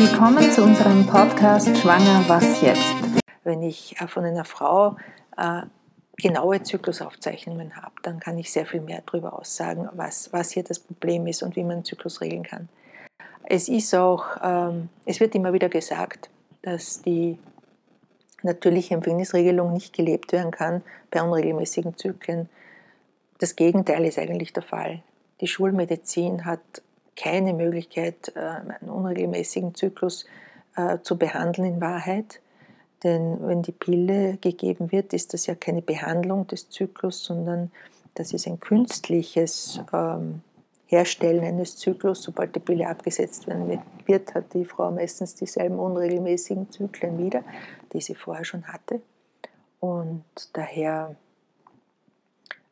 Willkommen 0.00 0.48
zu 0.52 0.62
unserem 0.62 1.04
Podcast 1.04 1.76
Schwanger, 1.76 2.22
was 2.28 2.62
jetzt? 2.62 2.94
Wenn 3.42 3.64
ich 3.64 4.00
äh, 4.00 4.06
von 4.06 4.24
einer 4.24 4.44
Frau 4.44 4.94
äh, 5.36 5.62
genaue 6.16 6.62
Zyklusaufzeichnungen 6.62 7.74
habe, 7.74 7.94
dann 8.04 8.20
kann 8.20 8.38
ich 8.38 8.52
sehr 8.52 8.64
viel 8.64 8.80
mehr 8.80 9.02
darüber 9.04 9.36
aussagen, 9.36 9.88
was, 9.94 10.32
was 10.32 10.52
hier 10.52 10.62
das 10.62 10.78
Problem 10.78 11.26
ist 11.26 11.42
und 11.42 11.56
wie 11.56 11.64
man 11.64 11.82
Zyklus 11.82 12.20
regeln 12.20 12.44
kann. 12.44 12.68
Es 13.42 13.68
ist 13.68 13.92
auch, 13.92 14.24
ähm, 14.40 14.88
es 15.04 15.18
wird 15.18 15.34
immer 15.34 15.52
wieder 15.52 15.68
gesagt, 15.68 16.30
dass 16.62 17.02
die 17.02 17.36
natürliche 18.44 18.94
Empfängnisregelung 18.94 19.72
nicht 19.72 19.96
gelebt 19.96 20.30
werden 20.30 20.52
kann 20.52 20.82
bei 21.10 21.20
unregelmäßigen 21.20 21.96
Zyklen. 21.96 22.48
Das 23.38 23.56
Gegenteil 23.56 24.04
ist 24.04 24.20
eigentlich 24.20 24.52
der 24.52 24.62
Fall. 24.62 25.02
Die 25.40 25.48
Schulmedizin 25.48 26.44
hat 26.44 26.82
keine 27.18 27.52
Möglichkeit, 27.52 28.32
äh, 28.34 28.40
einen 28.40 28.88
unregelmäßigen 28.88 29.74
Zyklus 29.74 30.24
äh, 30.76 30.98
zu 31.02 31.18
behandeln 31.18 31.74
in 31.74 31.80
Wahrheit. 31.80 32.40
Denn 33.02 33.38
wenn 33.40 33.62
die 33.62 33.72
Pille 33.72 34.38
gegeben 34.38 34.90
wird, 34.92 35.12
ist 35.12 35.34
das 35.34 35.46
ja 35.46 35.54
keine 35.54 35.82
Behandlung 35.82 36.46
des 36.46 36.70
Zyklus, 36.70 37.24
sondern 37.24 37.70
das 38.14 38.32
ist 38.32 38.46
ein 38.46 38.58
künstliches 38.58 39.80
ähm, 39.92 40.42
Herstellen 40.86 41.44
eines 41.44 41.76
Zyklus. 41.76 42.22
Sobald 42.22 42.54
die 42.56 42.60
Pille 42.60 42.88
abgesetzt 42.88 43.46
wird, 44.06 44.34
hat 44.34 44.54
die 44.54 44.64
Frau 44.64 44.90
meistens 44.90 45.34
dieselben 45.34 45.78
unregelmäßigen 45.78 46.70
Zyklen 46.70 47.18
wieder, 47.18 47.42
die 47.92 48.00
sie 48.00 48.14
vorher 48.14 48.44
schon 48.44 48.64
hatte. 48.64 49.00
Und 49.80 50.24
daher 50.52 51.14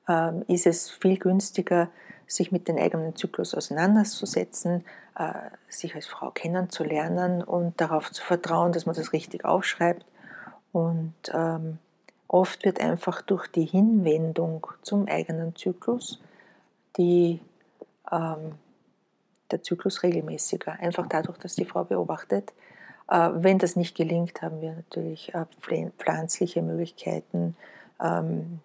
ähm, 0.09 0.45
ist 0.49 0.67
es 0.67 0.91
viel 0.91 1.19
günstiger, 1.19 1.89
sich 2.27 2.53
mit 2.53 2.69
dem 2.69 2.77
eigenen 2.77 3.15
Zyklus 3.17 3.55
auseinanderzusetzen, 3.55 4.85
äh, 5.17 5.33
sich 5.69 5.95
als 5.95 6.07
Frau 6.07 6.31
kennenzulernen 6.31 7.43
und 7.43 7.81
darauf 7.81 8.11
zu 8.11 8.23
vertrauen, 8.23 8.73
dass 8.73 8.87
man 8.87 8.95
das 8.95 9.13
richtig 9.13 9.45
aufschreibt 9.45 10.05
und 10.73 11.15
ähm, 11.33 11.79
oft 12.29 12.65
wird 12.65 12.81
einfach 12.81 13.23
durch 13.23 13.47
die 13.47 13.65
Hinwendung 13.65 14.67
zum 14.83 15.09
eigenen 15.09 15.57
Zyklus 15.57 16.21
die, 16.97 17.41
ähm, 18.11 18.53
der 19.51 19.63
Zyklus 19.63 20.03
regelmäßiger. 20.03 20.73
Einfach 20.73 21.07
dadurch, 21.07 21.39
dass 21.39 21.55
die 21.55 21.65
Frau 21.65 21.85
beobachtet. 21.85 22.53
Äh, 23.09 23.31
wenn 23.35 23.59
das 23.59 23.77
nicht 23.77 23.97
gelingt, 23.97 24.43
haben 24.43 24.61
wir 24.61 24.73
natürlich 24.73 25.35
äh, 25.35 25.47
pflanzliche 25.99 26.63
Möglichkeiten, 26.63 27.57
ähm, 27.99 28.61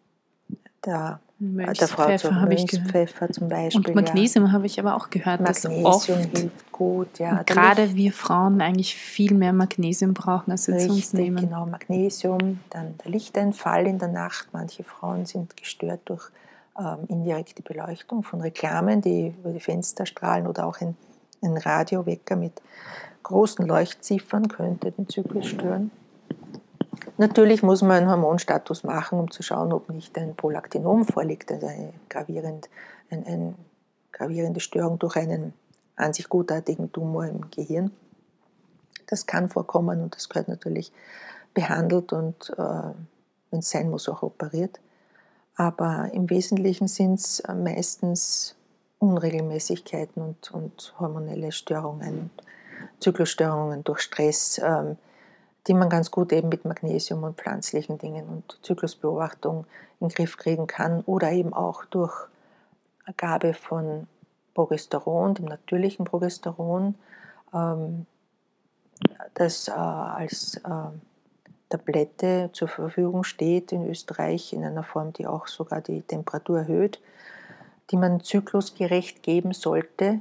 da 0.81 1.19
Mönchspfeffer 1.41 2.39
habe 2.39 2.53
ich 2.53 2.67
gehört. 2.67 3.33
zum 3.33 3.49
Beispiel. 3.49 3.87
Und 3.87 3.95
Magnesium 3.95 4.45
ja. 4.45 4.51
habe 4.51 4.67
ich 4.67 4.79
aber 4.79 4.95
auch 4.95 5.09
gehört, 5.09 5.41
Magnesium 5.41 5.83
dass 5.83 5.95
oft 5.95 6.05
hilft 6.05 6.71
gut. 6.71 7.17
Ja, 7.17 7.41
gerade 7.41 7.95
wir 7.95 8.13
Frauen 8.13 8.61
eigentlich 8.61 8.95
viel 8.95 9.33
mehr 9.33 9.51
Magnesium 9.51 10.13
brauchen, 10.13 10.51
als 10.51 10.67
wir 10.67 10.77
zu 10.77 10.91
uns 10.91 11.13
nehmen. 11.13 11.37
Genau, 11.37 11.65
Magnesium, 11.65 12.59
dann 12.69 12.95
der 13.03 13.11
Lichteinfall 13.11 13.87
in 13.87 13.97
der 13.97 14.09
Nacht. 14.09 14.49
Manche 14.53 14.83
Frauen 14.83 15.25
sind 15.25 15.57
gestört 15.57 16.01
durch 16.05 16.29
ähm, 16.77 17.05
indirekte 17.07 17.63
Beleuchtung 17.63 18.21
von 18.21 18.41
Reklamen, 18.41 19.01
die 19.01 19.33
über 19.39 19.51
die 19.51 19.59
Fenster 19.59 20.05
strahlen 20.05 20.45
oder 20.45 20.67
auch 20.67 20.79
ein, 20.79 20.95
ein 21.41 21.57
Radiowecker 21.57 22.35
mit 22.35 22.61
großen 23.23 23.65
Leuchtziffern 23.65 24.47
könnte 24.47 24.91
den 24.91 25.09
Zyklus 25.09 25.47
stören. 25.47 25.89
Natürlich 27.21 27.61
muss 27.61 27.83
man 27.83 27.97
einen 27.97 28.09
Hormonstatus 28.09 28.83
machen, 28.83 29.19
um 29.19 29.29
zu 29.29 29.43
schauen, 29.43 29.71
ob 29.73 29.91
nicht 29.91 30.17
ein 30.17 30.35
Prolaktinom 30.35 31.05
vorliegt, 31.05 31.51
also 31.51 31.67
eine, 31.67 31.93
gravierend, 32.09 32.67
eine, 33.11 33.25
eine 33.27 33.53
gravierende 34.11 34.59
Störung 34.59 34.97
durch 34.97 35.17
einen 35.17 35.53
an 35.95 36.13
sich 36.13 36.27
gutartigen 36.27 36.91
Tumor 36.91 37.27
im 37.27 37.51
Gehirn. 37.51 37.91
Das 39.05 39.27
kann 39.27 39.49
vorkommen 39.49 40.01
und 40.01 40.15
das 40.15 40.29
gehört 40.29 40.47
natürlich 40.47 40.91
behandelt 41.53 42.11
und, 42.11 42.49
äh, 42.57 42.89
wenn 43.51 43.59
es 43.59 43.69
sein 43.69 43.91
muss, 43.91 44.09
auch 44.09 44.23
operiert. 44.23 44.79
Aber 45.55 46.09
im 46.13 46.27
Wesentlichen 46.27 46.87
sind 46.87 47.19
es 47.19 47.43
meistens 47.55 48.55
Unregelmäßigkeiten 48.97 50.23
und, 50.23 50.51
und 50.51 50.95
hormonelle 50.99 51.51
Störungen, 51.51 52.31
Zyklusstörungen 52.99 53.83
durch 53.83 53.99
Stress. 53.99 54.59
Ähm, 54.63 54.97
die 55.67 55.73
man 55.73 55.89
ganz 55.89 56.09
gut 56.11 56.33
eben 56.33 56.49
mit 56.49 56.65
Magnesium 56.65 57.23
und 57.23 57.37
pflanzlichen 57.37 57.97
Dingen 57.97 58.27
und 58.27 58.57
Zyklusbeobachtung 58.63 59.65
in 59.99 60.07
den 60.07 60.15
Griff 60.15 60.37
kriegen 60.37 60.67
kann 60.67 61.01
oder 61.01 61.31
eben 61.31 61.53
auch 61.53 61.85
durch 61.85 62.27
Gabe 63.17 63.53
von 63.53 64.07
Progesteron, 64.53 65.35
dem 65.35 65.45
natürlichen 65.45 66.05
Progesteron, 66.05 66.95
ähm, 67.53 68.05
das 69.33 69.67
äh, 69.67 69.71
als 69.71 70.57
äh, 70.57 70.69
Tablette 71.69 72.49
zur 72.53 72.67
Verfügung 72.67 73.23
steht 73.23 73.71
in 73.71 73.87
Österreich 73.87 74.53
in 74.53 74.63
einer 74.63 74.83
Form, 74.83 75.13
die 75.13 75.25
auch 75.25 75.47
sogar 75.47 75.81
die 75.81 76.01
Temperatur 76.01 76.59
erhöht, 76.59 76.99
die 77.89 77.97
man 77.97 78.21
zyklusgerecht 78.21 79.23
geben 79.23 79.53
sollte, 79.53 80.19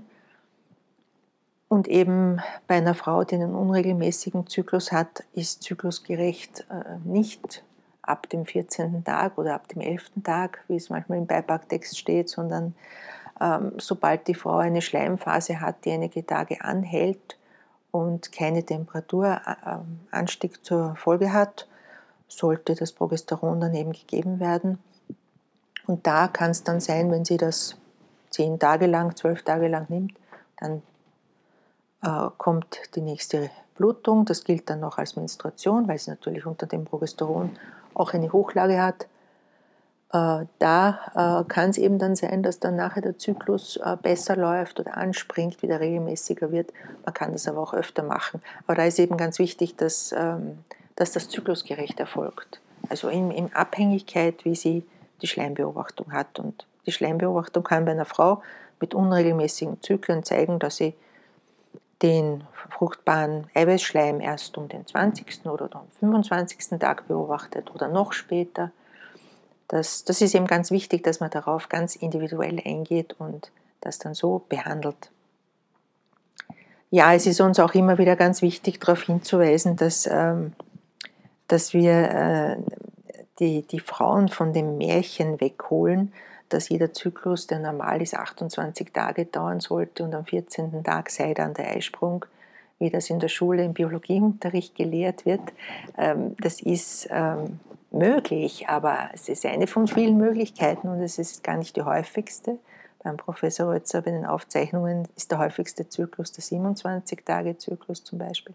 und 1.70 1.86
eben 1.86 2.42
bei 2.66 2.78
einer 2.78 2.94
Frau, 2.94 3.22
die 3.22 3.36
einen 3.36 3.54
unregelmäßigen 3.54 4.48
Zyklus 4.48 4.90
hat, 4.90 5.22
ist 5.34 5.62
zyklusgerecht 5.62 6.66
äh, 6.68 6.98
nicht 7.04 7.62
ab 8.02 8.28
dem 8.28 8.44
14. 8.44 9.04
Tag 9.04 9.38
oder 9.38 9.54
ab 9.54 9.68
dem 9.68 9.80
11. 9.80 10.10
Tag, 10.24 10.64
wie 10.66 10.74
es 10.74 10.90
manchmal 10.90 11.18
im 11.18 11.28
Beipacktext 11.28 11.96
steht, 11.96 12.28
sondern 12.28 12.74
ähm, 13.40 13.74
sobald 13.78 14.26
die 14.26 14.34
Frau 14.34 14.56
eine 14.56 14.82
Schleimphase 14.82 15.60
hat, 15.60 15.84
die 15.84 15.92
einige 15.92 16.26
Tage 16.26 16.60
anhält 16.60 17.38
und 17.92 18.32
keine 18.32 18.64
Temperaturanstieg 18.64 20.56
äh, 20.56 20.62
zur 20.62 20.96
Folge 20.96 21.32
hat, 21.32 21.68
sollte 22.26 22.74
das 22.74 22.90
Progesteron 22.90 23.60
dann 23.60 23.74
eben 23.74 23.92
gegeben 23.92 24.40
werden. 24.40 24.80
Und 25.86 26.04
da 26.04 26.26
kann 26.26 26.50
es 26.50 26.64
dann 26.64 26.80
sein, 26.80 27.12
wenn 27.12 27.24
sie 27.24 27.36
das 27.36 27.76
zehn 28.30 28.58
Tage 28.58 28.86
lang, 28.86 29.14
zwölf 29.14 29.44
Tage 29.44 29.68
lang 29.68 29.86
nimmt, 29.88 30.14
dann 30.58 30.78
äh, 30.78 30.80
kommt 32.38 32.80
die 32.94 33.02
nächste 33.02 33.50
Blutung. 33.74 34.24
Das 34.24 34.44
gilt 34.44 34.70
dann 34.70 34.80
noch 34.80 34.98
als 34.98 35.16
Menstruation, 35.16 35.88
weil 35.88 35.98
sie 35.98 36.10
natürlich 36.10 36.46
unter 36.46 36.66
dem 36.66 36.84
Progesteron 36.84 37.50
auch 37.94 38.14
eine 38.14 38.32
Hochlage 38.32 38.82
hat. 38.82 39.06
Äh, 40.12 40.46
da 40.58 40.98
äh, 41.14 41.48
kann 41.48 41.70
es 41.70 41.78
eben 41.78 41.98
dann 41.98 42.16
sein, 42.16 42.42
dass 42.42 42.58
dann 42.58 42.76
nachher 42.76 43.02
der 43.02 43.18
Zyklus 43.18 43.78
besser 44.02 44.36
läuft 44.36 44.80
oder 44.80 44.96
anspringt, 44.96 45.62
wieder 45.62 45.80
regelmäßiger 45.80 46.50
wird. 46.50 46.72
Man 47.04 47.14
kann 47.14 47.32
das 47.32 47.46
aber 47.46 47.60
auch 47.60 47.74
öfter 47.74 48.02
machen. 48.02 48.42
Aber 48.66 48.74
da 48.74 48.84
ist 48.84 48.98
eben 48.98 49.16
ganz 49.16 49.38
wichtig, 49.38 49.76
dass, 49.76 50.12
ähm, 50.12 50.58
dass 50.96 51.12
das 51.12 51.28
zyklusgerecht 51.28 52.00
erfolgt. 52.00 52.60
Also 52.88 53.08
in, 53.08 53.30
in 53.30 53.54
Abhängigkeit, 53.54 54.44
wie 54.44 54.56
sie 54.56 54.84
die 55.22 55.26
Schleimbeobachtung 55.26 56.12
hat. 56.12 56.38
Und 56.38 56.66
die 56.86 56.92
Schleimbeobachtung 56.92 57.62
kann 57.62 57.84
bei 57.84 57.92
einer 57.92 58.04
Frau 58.04 58.42
mit 58.80 58.94
unregelmäßigen 58.94 59.80
Zyklen 59.82 60.24
zeigen, 60.24 60.58
dass 60.58 60.76
sie 60.76 60.94
den 62.02 62.44
fruchtbaren 62.70 63.46
Eiweißschleim 63.54 64.20
erst 64.20 64.56
um 64.56 64.68
den 64.68 64.86
20. 64.86 65.46
oder 65.46 65.68
am 65.76 65.86
25. 65.98 66.78
Tag 66.78 67.08
beobachtet 67.08 67.74
oder 67.74 67.88
noch 67.88 68.12
später. 68.12 68.70
Das, 69.68 70.04
das 70.04 70.20
ist 70.20 70.34
eben 70.34 70.46
ganz 70.46 70.70
wichtig, 70.70 71.04
dass 71.04 71.20
man 71.20 71.30
darauf 71.30 71.68
ganz 71.68 71.94
individuell 71.94 72.60
eingeht 72.64 73.14
und 73.18 73.52
das 73.80 73.98
dann 73.98 74.14
so 74.14 74.42
behandelt. 74.48 75.10
Ja, 76.90 77.14
es 77.14 77.26
ist 77.26 77.40
uns 77.40 77.60
auch 77.60 77.74
immer 77.74 77.98
wieder 77.98 78.16
ganz 78.16 78.42
wichtig, 78.42 78.80
darauf 78.80 79.02
hinzuweisen, 79.02 79.76
dass, 79.76 80.08
ähm, 80.10 80.54
dass 81.46 81.72
wir 81.72 81.92
äh, 81.92 82.56
die, 83.38 83.62
die 83.62 83.78
Frauen 83.78 84.28
von 84.28 84.52
dem 84.52 84.76
Märchen 84.76 85.40
wegholen, 85.40 86.12
dass 86.50 86.68
jeder 86.68 86.92
Zyklus, 86.92 87.46
der 87.46 87.58
normal 87.58 88.02
ist, 88.02 88.14
28 88.14 88.92
Tage 88.92 89.26
dauern 89.26 89.60
sollte 89.60 90.04
und 90.04 90.14
am 90.14 90.24
14. 90.24 90.84
Tag 90.84 91.10
sei 91.10 91.34
dann 91.34 91.54
der 91.54 91.70
Eisprung, 91.70 92.24
wie 92.78 92.90
das 92.90 93.10
in 93.10 93.20
der 93.20 93.28
Schule 93.28 93.64
im 93.64 93.74
Biologieunterricht 93.74 94.74
gelehrt 94.74 95.26
wird. 95.26 95.42
Ähm, 95.96 96.36
das 96.40 96.60
ist 96.60 97.08
ähm, 97.10 97.60
möglich, 97.90 98.68
aber 98.68 99.10
es 99.12 99.28
ist 99.28 99.44
eine 99.46 99.66
von 99.66 99.86
vielen 99.86 100.16
Möglichkeiten 100.16 100.88
und 100.88 101.00
es 101.00 101.18
ist 101.18 101.42
gar 101.44 101.56
nicht 101.56 101.76
die 101.76 101.82
häufigste. 101.82 102.58
Beim 103.02 103.16
Professor 103.16 103.72
Rötzer 103.72 104.02
bei 104.02 104.10
den 104.10 104.26
Aufzeichnungen 104.26 105.08
ist 105.16 105.30
der 105.30 105.38
häufigste 105.38 105.88
Zyklus 105.88 106.32
der 106.32 106.44
27-Tage-Zyklus 106.44 108.04
zum 108.04 108.18
Beispiel. 108.18 108.54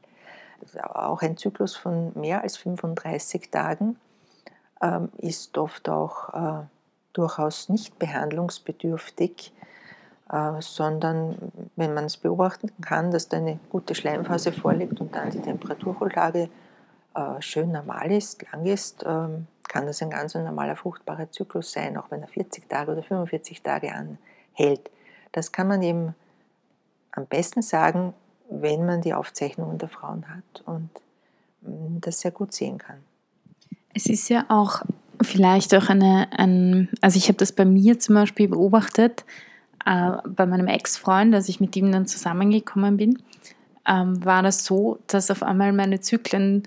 Also 0.62 0.80
auch 0.80 1.22
ein 1.22 1.38
Zyklus 1.38 1.76
von 1.76 2.12
mehr 2.16 2.42
als 2.42 2.58
35 2.58 3.50
Tagen 3.50 3.98
ähm, 4.82 5.10
ist 5.18 5.58
oft 5.58 5.90
auch 5.90 6.34
äh, 6.34 6.64
durchaus 7.18 7.70
nicht 7.70 7.98
behandlungsbedürftig, 8.00 9.54
äh, 10.32 10.54
sondern 10.60 11.52
wenn 11.76 11.94
man 11.94 12.06
es 12.06 12.18
beobachten 12.18 12.72
kann, 12.82 13.12
dass 13.12 13.30
da 13.30 13.38
eine 13.38 13.60
gute 13.70 13.96
Schleimphase 13.96 14.52
vorliegt 14.52 15.00
und 15.00 15.16
dann 15.16 15.32
die 15.32 15.42
Temperaturvorlage 15.42 16.50
äh, 17.16 17.42
schön 17.42 17.72
normal 17.72 18.12
ist, 18.12 18.44
lang 18.52 18.66
ist, 18.66 19.04
ähm, 19.08 19.48
kann 19.68 19.88
das 19.88 20.02
ein 20.02 20.10
ganz 20.10 20.36
normaler 20.36 20.76
fruchtbarer 20.76 21.32
Zyklus 21.32 21.72
sein, 21.72 21.98
auch 21.98 22.12
wenn 22.12 22.22
er 22.22 22.28
40 22.28 22.70
Tage 22.70 22.92
oder 22.92 23.04
45 23.04 23.62
Tage 23.62 23.92
anhält. 23.94 24.90
Das 25.32 25.52
kann 25.52 25.68
man 25.68 25.82
eben 25.82 26.16
am 27.12 27.26
besten 27.26 27.62
sagen, 27.62 28.14
wenn 28.50 28.86
man 28.86 29.02
die 29.02 29.14
Aufzeichnungen 29.14 29.78
der 29.78 29.90
Frauen 29.90 30.26
hat 30.30 30.62
und 30.66 30.90
mm, 31.62 32.00
das 32.02 32.20
sehr 32.20 32.32
gut 32.32 32.54
sehen 32.54 32.78
kann. 32.78 33.04
Es 33.94 34.08
ist 34.08 34.30
ja 34.30 34.46
auch 34.50 34.82
vielleicht 35.26 35.74
auch 35.76 35.90
eine, 35.90 36.28
ein, 36.32 36.90
also 37.02 37.18
ich 37.18 37.28
habe 37.28 37.38
das 37.38 37.52
bei 37.52 37.66
mir 37.66 38.00
zum 38.00 38.16
Beispiel 38.16 38.48
beobachtet, 38.48 39.26
äh, 39.86 40.12
bei 40.28 40.46
meinem 40.46 40.68
Ex-Freund, 40.68 41.34
als 41.36 41.50
ich 41.50 41.60
mit 41.60 41.76
ihm 41.76 41.92
dann 41.92 42.08
zusammengekommen 42.08 42.98
bin, 42.98 43.20
ähm, 43.88 44.24
war 44.24 44.42
das 44.42 44.66
so, 44.66 45.00
dass 45.08 45.30
auf 45.30 45.44
einmal 45.44 45.74
meine 45.74 46.00
Zyklen 46.00 46.64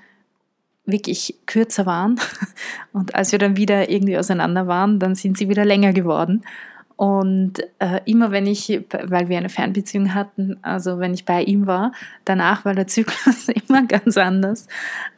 wirklich 0.84 1.34
kürzer 1.46 1.86
waren. 1.86 2.20
Und 2.92 3.14
als 3.14 3.32
wir 3.32 3.38
dann 3.38 3.56
wieder 3.56 3.90
irgendwie 3.90 4.16
auseinander 4.16 4.66
waren, 4.66 4.98
dann 4.98 5.14
sind 5.14 5.36
sie 5.36 5.48
wieder 5.48 5.64
länger 5.64 5.92
geworden. 5.92 6.42
Und 6.98 7.60
äh, 7.78 8.00
immer 8.06 8.32
wenn 8.32 8.48
ich, 8.48 8.80
weil 9.04 9.28
wir 9.28 9.38
eine 9.38 9.48
Fernbeziehung 9.48 10.14
hatten, 10.14 10.56
also 10.62 10.98
wenn 10.98 11.14
ich 11.14 11.24
bei 11.24 11.44
ihm 11.44 11.68
war, 11.68 11.92
danach 12.24 12.64
war 12.64 12.74
der 12.74 12.88
Zyklus 12.88 13.48
immer 13.68 13.86
ganz 13.86 14.16
anders. 14.18 14.66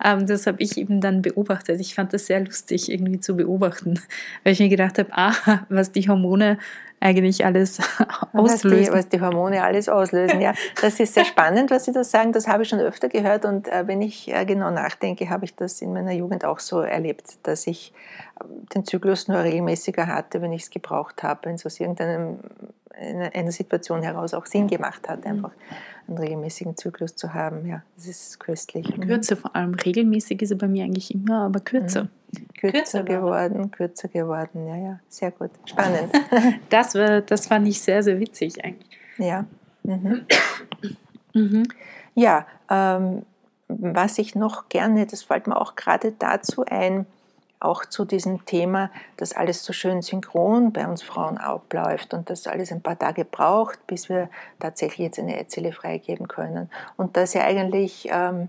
Ähm, 0.05 0.27
das 0.27 0.47
habe 0.47 0.63
ich 0.63 0.77
eben 0.77 1.01
dann 1.01 1.23
beobachtet. 1.23 1.81
Ich 1.81 1.95
fand 1.95 2.13
das 2.13 2.27
sehr 2.27 2.45
lustig 2.45 2.93
irgendwie 2.93 3.19
zu 3.19 3.35
beobachten, 3.35 3.99
weil 4.45 4.53
ich 4.53 4.61
mir 4.61 4.69
gedacht 4.69 4.99
habe, 4.99 5.09
ah, 5.13 5.33
was 5.71 5.91
die 5.91 6.07
Hormone 6.07 6.59
eigentlich 7.01 7.45
alles 7.45 7.81
auslösen. 8.33 8.71
Was 8.71 8.87
die, 8.87 8.93
was 8.93 9.09
die, 9.09 9.21
Hormone 9.21 9.63
alles 9.63 9.89
auslösen, 9.89 10.41
ja. 10.41 10.53
Das 10.81 11.01
ist 11.01 11.15
sehr 11.15 11.25
spannend, 11.25 11.71
was 11.71 11.87
Sie 11.87 11.93
da 11.93 12.05
sagen. 12.05 12.33
Das 12.33 12.47
habe 12.47 12.63
ich 12.63 12.69
schon 12.69 12.81
öfter 12.81 13.09
gehört 13.09 13.45
und 13.45 13.69
äh, 13.69 13.87
wenn 13.87 14.03
ich 14.03 14.33
äh, 14.33 14.45
genau 14.45 14.71
nachdenke, 14.71 15.31
habe 15.31 15.45
ich 15.47 15.57
das 15.57 15.81
in 15.83 15.93
meiner 15.93 16.13
Jugend 16.13 16.45
auch 16.45 16.59
so 16.59 16.81
erlebt, 16.81 17.39
dass 17.43 17.67
ich 17.67 17.93
äh, 18.39 18.45
den 18.75 18.85
Zyklus 18.85 19.29
nur 19.29 19.43
regelmäßiger 19.43 20.07
hatte, 20.07 20.43
wenn 20.43 20.53
ich 20.53 20.63
es 20.65 20.71
gebraucht 20.71 21.23
habe, 21.23 21.41
wenn 21.45 21.55
es 21.55 21.67
aus 21.67 21.81
irgendeinem 21.81 22.39
in 23.01 23.23
einer 23.23 23.53
Situation 23.53 24.03
heraus 24.03 24.35
auch 24.35 24.47
Sinn 24.47 24.67
gemacht 24.67 25.09
hat, 25.09 25.21
mhm. 25.21 25.31
einfach 25.31 25.53
einen 26.07 26.19
regelmäßigen 26.19 26.77
Zyklus 26.77 27.17
zu 27.17 27.33
haben. 27.33 27.67
Ja, 27.67 27.83
das 27.97 28.07
ist 28.07 28.41
köstlich. 28.41 28.87
Kürzer 29.01 29.37
vor 29.37 29.55
allem. 29.57 29.75
Regelmäßig 29.75 30.43
ist 30.43 30.51
er 30.51 30.59
bei 30.59 30.69
mir 30.69 30.85
eigentlich 30.85 31.15
immer, 31.15 31.45
aber 31.45 31.61
kürzer. 31.61 32.05
Mhm. 32.05 32.09
Kürzer, 32.59 32.73
kürzer 32.79 33.03
geworden, 33.05 33.71
kürzer 33.71 34.09
geworden. 34.09 34.67
Ja, 34.67 34.77
ja, 34.77 35.01
sehr 35.09 35.31
gut. 35.31 35.51
Spannend. 35.65 36.13
das, 36.69 36.95
war, 36.95 37.21
das 37.21 37.47
fand 37.47 37.67
ich 37.69 37.81
sehr, 37.81 38.03
sehr 38.03 38.21
witzig 38.21 38.65
eigentlich. 38.65 38.91
Ja. 39.19 39.45
Mhm. 39.83 40.27
mhm. 41.35 41.63
Ja, 42.15 42.47
ähm, 42.71 43.25
was 43.69 44.19
ich 44.19 44.35
noch 44.35 44.69
gerne, 44.69 45.07
das 45.07 45.23
fällt 45.23 45.47
mir 45.47 45.61
auch 45.61 45.77
gerade 45.77 46.13
dazu 46.13 46.65
ein, 46.67 47.07
auch 47.61 47.85
zu 47.85 48.05
diesem 48.05 48.45
Thema, 48.47 48.91
dass 49.17 49.35
alles 49.35 49.65
so 49.65 49.73
schön 49.73 50.03
synchron 50.03 50.73
bei 50.73 50.87
uns 50.87 51.03
Frauen 51.03 51.37
abläuft 51.39 52.15
und 52.15 52.31
dass 52.31 52.47
alles 52.47 52.73
ein 52.73 52.81
paar 52.81 52.99
Tage 52.99 53.25
braucht, 53.25 53.87
bis 53.87 54.09
wir 54.09 54.31
tatsächlich 54.59 55.07
jetzt 55.07 55.19
eine 55.19 55.37
Eizelle 55.37 55.73
freigeben 55.73 56.27
können. 56.27 56.71
Und 56.97 57.17
dass 57.17 57.35
ja 57.35 57.43
eigentlich 57.43 58.09
ähm, 58.11 58.49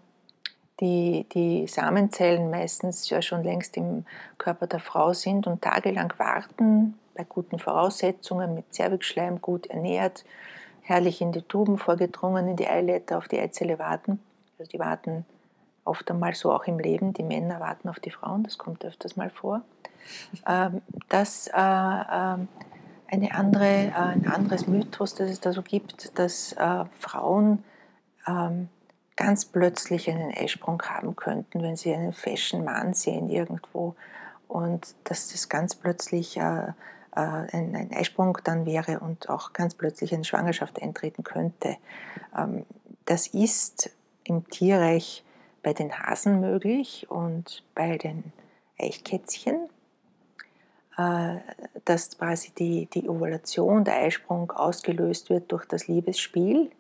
die, 0.82 1.26
die 1.32 1.68
Samenzellen 1.68 2.50
meistens 2.50 3.10
ja 3.10 3.22
schon 3.22 3.44
längst 3.44 3.78
im 3.78 4.06
Körper 4.38 4.68
der 4.68 4.80
Frau 4.80 5.14
sind 5.14 5.48
und 5.48 5.62
tagelang 5.62 6.14
warten, 6.18 6.96
bei 7.16 7.24
guten 7.24 7.60
Voraussetzungen, 7.60 8.56
mit 8.56 8.74
Zervixschleim 8.74 9.42
gut 9.42 9.68
ernährt, 9.68 10.26
herrlich 10.82 11.22
in 11.22 11.32
die 11.32 11.44
Tuben 11.44 11.78
vorgedrungen, 11.78 12.48
in 12.48 12.56
die 12.56 12.68
Eileiter 12.68 13.18
auf 13.18 13.28
die 13.28 13.40
Eizelle 13.40 13.80
warten. 13.80 14.20
Also 14.58 14.72
die 14.72 14.80
warten 14.80 15.26
oft 15.86 16.10
einmal 16.10 16.34
so 16.34 16.52
auch 16.52 16.66
im 16.66 16.80
Leben, 16.80 17.14
die 17.14 17.24
Männer 17.24 17.60
warten 17.60 17.88
auf 17.88 18.00
die 18.00 18.12
Frauen, 18.12 18.44
das 18.44 18.58
kommt 18.58 18.84
öfters 18.84 19.16
mal 19.16 19.30
vor, 19.30 19.62
ähm, 20.48 20.82
dass 21.10 21.48
äh, 21.48 21.52
ähm, 21.56 22.48
eine 23.08 23.34
andere, 23.36 23.66
äh, 23.66 23.94
ein 23.94 24.28
anderes 24.28 24.68
Mythos, 24.68 25.16
das 25.16 25.30
es 25.30 25.40
da 25.40 25.54
so 25.54 25.62
gibt, 25.62 26.18
dass 26.18 26.54
äh, 26.54 26.86
Frauen 27.00 27.64
ähm, 28.28 28.70
ganz 29.22 29.46
plötzlich 29.46 30.10
einen 30.10 30.34
Eisprung 30.34 30.82
haben 30.82 31.16
könnten, 31.16 31.62
wenn 31.62 31.76
sie 31.76 31.94
einen 31.94 32.12
fashion 32.12 32.64
Mann 32.66 32.96
sehen 32.96 33.30
irgendwo 33.30 33.96
und 34.48 34.96
dass 35.04 35.32
das 35.32 35.48
ganz 35.48 35.76
plötzlich 35.76 36.42
ein, 36.42 36.74
ein 37.12 37.92
Eisprung 37.94 38.40
dann 38.44 38.66
wäre 38.66 39.00
und 39.00 39.30
auch 39.30 39.54
ganz 39.54 39.76
plötzlich 39.76 40.12
eine 40.14 40.24
Schwangerschaft 40.24 40.82
eintreten 40.82 41.24
könnte. 41.24 41.78
Das 43.06 43.28
ist 43.28 43.92
im 44.24 44.48
Tierreich 44.50 45.24
bei 45.62 45.74
den 45.74 45.94
Hasen 45.94 46.40
möglich 46.40 47.06
und 47.10 47.64
bei 47.76 47.98
den 48.00 48.34
Eichkätzchen, 48.80 49.70
äh, 50.98 51.36
dass 51.86 52.18
quasi 52.18 52.52
die, 52.58 52.88
die 52.88 53.08
Ovulation, 53.08 53.84
der 53.84 53.98
Eisprung 53.98 54.50
ausgelöst 54.50 55.30
wird 55.30 55.52
durch 55.52 55.66
das 55.66 55.88
Liebesspiel. 55.88 56.72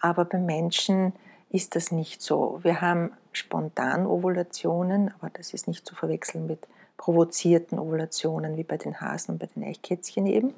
Aber 0.00 0.24
beim 0.24 0.46
Menschen 0.46 1.12
ist 1.50 1.76
das 1.76 1.92
nicht 1.92 2.22
so. 2.22 2.60
Wir 2.62 2.80
haben 2.80 3.12
Spontanovulationen, 3.32 5.12
aber 5.18 5.30
das 5.30 5.54
ist 5.54 5.68
nicht 5.68 5.86
zu 5.86 5.94
verwechseln 5.94 6.46
mit 6.46 6.66
provozierten 6.96 7.78
Ovulationen 7.78 8.56
wie 8.56 8.64
bei 8.64 8.76
den 8.76 9.00
Hasen 9.00 9.32
und 9.32 9.38
bei 9.38 9.46
den 9.46 9.64
Eichkätzchen 9.64 10.26
eben. 10.26 10.52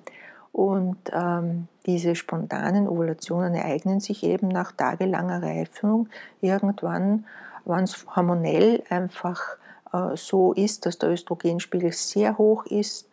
Und 0.52 0.98
ähm, 1.12 1.68
diese 1.86 2.16
spontanen 2.16 2.88
Ovulationen 2.88 3.54
ereignen 3.54 4.00
sich 4.00 4.24
eben 4.24 4.48
nach 4.48 4.72
tagelanger 4.72 5.42
Reifung 5.42 6.08
irgendwann 6.40 7.24
wenn 7.64 7.84
es 7.84 8.06
hormonell 8.16 8.82
einfach 8.88 9.40
äh, 9.92 10.16
so 10.16 10.52
ist, 10.52 10.86
dass 10.86 10.98
der 10.98 11.10
Östrogenspiegel 11.10 11.92
sehr 11.92 12.38
hoch 12.38 12.66
ist, 12.66 13.08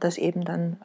dass 0.00 0.18
eben 0.18 0.44
dann 0.44 0.76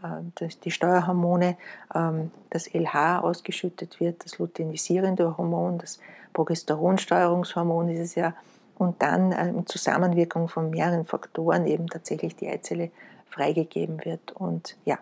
äh, 0.42 0.48
die 0.64 0.72
Steuerhormone, 0.72 1.58
ähm, 1.94 2.32
das 2.50 2.68
LH 2.74 3.20
ausgeschüttet 3.20 4.00
wird, 4.00 4.24
das 4.24 4.38
luteinisierende 4.38 5.38
Hormon, 5.38 5.78
das 5.78 6.00
Progesteronsteuerungshormon 6.34 7.90
ist 7.90 8.00
es 8.00 8.16
ja, 8.16 8.34
und 8.78 9.02
dann 9.02 9.32
in 9.32 9.66
Zusammenwirkung 9.68 10.50
von 10.50 10.70
mehreren 10.70 11.06
Faktoren 11.06 11.66
eben 11.66 11.88
tatsächlich 11.88 12.36
die 12.36 12.50
Eizelle 12.50 12.92
freigegeben 13.30 14.04
wird 14.04 14.34
und 14.34 14.76
ja, 14.84 14.98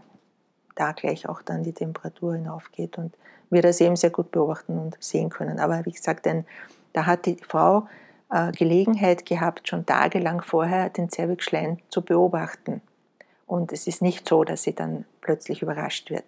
da 0.75 0.91
gleich 0.91 1.27
auch 1.27 1.41
dann 1.41 1.63
die 1.63 1.73
Temperatur 1.73 2.35
hinaufgeht 2.35 2.97
und 2.97 3.15
wir 3.49 3.61
das 3.61 3.81
eben 3.81 3.95
sehr 3.95 4.09
gut 4.11 4.31
beobachten 4.31 4.77
und 4.77 4.97
sehen 4.99 5.29
können. 5.29 5.59
Aber 5.59 5.85
wie 5.85 5.91
gesagt, 5.91 6.27
ein 6.27 6.45
da 6.93 7.07
hat 7.07 7.25
die 7.25 7.37
Frau 7.37 7.87
äh, 8.31 8.51
Gelegenheit 8.51 9.25
gehabt, 9.25 9.67
schon 9.67 9.85
tagelang 9.85 10.41
vorher 10.41 10.89
den 10.89 11.09
Zervixschleim 11.09 11.77
zu 11.89 12.01
beobachten. 12.01 12.81
Und 13.53 13.71
es 13.71 13.85
ist 13.85 14.01
nicht 14.01 14.27
so, 14.27 14.43
dass 14.43 14.63
sie 14.63 14.73
dann 14.73 15.05
plötzlich 15.21 15.61
überrascht 15.61 16.09
wird. 16.09 16.23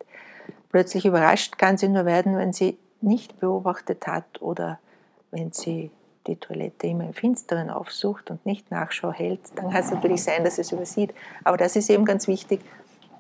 Plötzlich 0.69 1.07
überrascht 1.07 1.57
kann 1.57 1.75
sie 1.75 1.88
nur 1.88 2.06
werden, 2.06 2.38
wenn 2.38 2.54
sie 2.54 2.77
nicht 3.01 3.39
beobachtet 3.39 4.05
hat 4.05 4.44
oder 4.44 4.77
wenn 5.32 5.51
sie 5.51 5.89
die 6.27 6.36
Toilette 6.36 6.86
immer 6.86 7.05
im 7.05 7.15
Finsteren 7.15 7.72
aufsucht 7.72 8.29
und 8.29 8.46
nicht 8.46 8.70
Nachschau 8.70 9.12
hält, 9.12 9.39
dann 9.55 9.72
kann 9.72 9.82
es 9.82 9.89
natürlich 9.89 10.22
sein, 10.22 10.44
dass 10.44 10.58
sie 10.58 10.62
es 10.62 10.72
übersieht. 10.72 11.15
Aber 11.44 11.58
das 11.58 11.75
ist 11.75 11.89
eben 11.89 12.05
ganz 12.05 12.27
wichtig, 12.27 12.62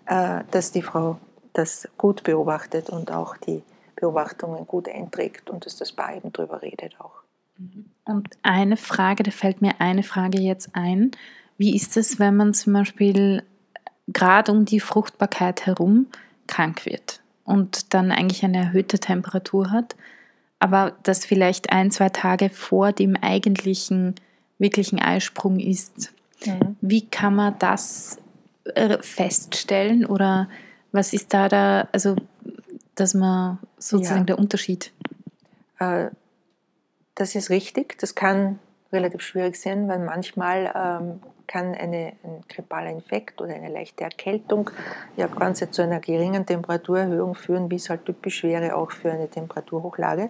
äh, 0.05 0.41
dass 0.51 0.71
die 0.71 0.83
Frau 0.83 1.17
das 1.53 1.89
gut 1.97 2.21
beobachtet 2.21 2.91
und 2.91 3.11
auch 3.11 3.37
die 3.37 3.63
Beobachtungen 3.95 4.67
gut 4.67 4.87
einträgt 4.87 5.49
und 5.49 5.65
dass 5.65 5.77
das 5.77 5.91
Paar 5.91 6.15
eben 6.15 6.31
drüber 6.31 6.61
redet 6.61 6.95
auch. 7.01 7.23
Und 8.05 8.29
eine 8.43 8.77
Frage, 8.77 9.23
da 9.23 9.31
fällt 9.31 9.63
mir 9.63 9.81
eine 9.81 10.03
Frage 10.03 10.39
jetzt 10.39 10.69
ein. 10.73 11.09
Wie 11.57 11.75
ist 11.75 11.97
es, 11.97 12.19
wenn 12.19 12.35
man 12.35 12.53
zum 12.53 12.73
Beispiel 12.73 13.41
gerade 14.07 14.51
um 14.51 14.65
die 14.65 14.79
Fruchtbarkeit 14.79 15.65
herum 15.65 16.07
krank 16.47 16.85
wird 16.85 17.21
und 17.43 17.93
dann 17.93 18.11
eigentlich 18.11 18.43
eine 18.43 18.57
erhöhte 18.57 18.99
Temperatur 18.99 19.71
hat, 19.71 19.95
aber 20.59 20.95
das 21.03 21.25
vielleicht 21.25 21.71
ein, 21.71 21.91
zwei 21.91 22.09
Tage 22.09 22.49
vor 22.49 22.91
dem 22.91 23.15
eigentlichen, 23.15 24.15
wirklichen 24.57 24.99
Eisprung 24.99 25.59
ist? 25.59 26.13
Mhm. 26.45 26.75
Wie 26.81 27.07
kann 27.07 27.35
man 27.35 27.57
das 27.59 28.17
äh, 28.65 28.97
feststellen 29.01 30.05
oder 30.05 30.49
was 30.91 31.13
ist 31.13 31.33
da 31.33 31.49
da, 31.49 31.87
also 31.91 32.15
dass 32.95 33.13
man 33.13 33.59
sozusagen 33.77 34.21
ja. 34.21 34.25
der 34.25 34.39
Unterschied? 34.39 34.91
Äh, 35.79 36.07
das 37.15 37.35
ist 37.35 37.49
richtig, 37.49 37.97
das 37.99 38.15
kann 38.15 38.59
relativ 38.95 39.21
schwierig 39.21 39.59
sein, 39.59 39.87
weil 39.87 39.99
manchmal 39.99 40.71
ähm, 40.75 41.19
kann 41.47 41.75
eine, 41.75 42.13
ein 42.23 42.41
grippaler 42.49 42.89
Infekt 42.89 43.41
oder 43.41 43.53
eine 43.53 43.69
leichte 43.69 44.03
Erkältung 44.03 44.69
ja 45.15 45.27
ganz 45.27 45.63
zu 45.69 45.81
einer 45.81 45.99
geringen 45.99 46.45
Temperaturerhöhung 46.45 47.35
führen, 47.35 47.69
wie 47.69 47.75
es 47.75 47.89
halt 47.89 48.05
typisch 48.05 48.43
wäre 48.43 48.75
auch 48.75 48.91
für 48.91 49.11
eine 49.11 49.29
Temperaturhochlage. 49.29 50.29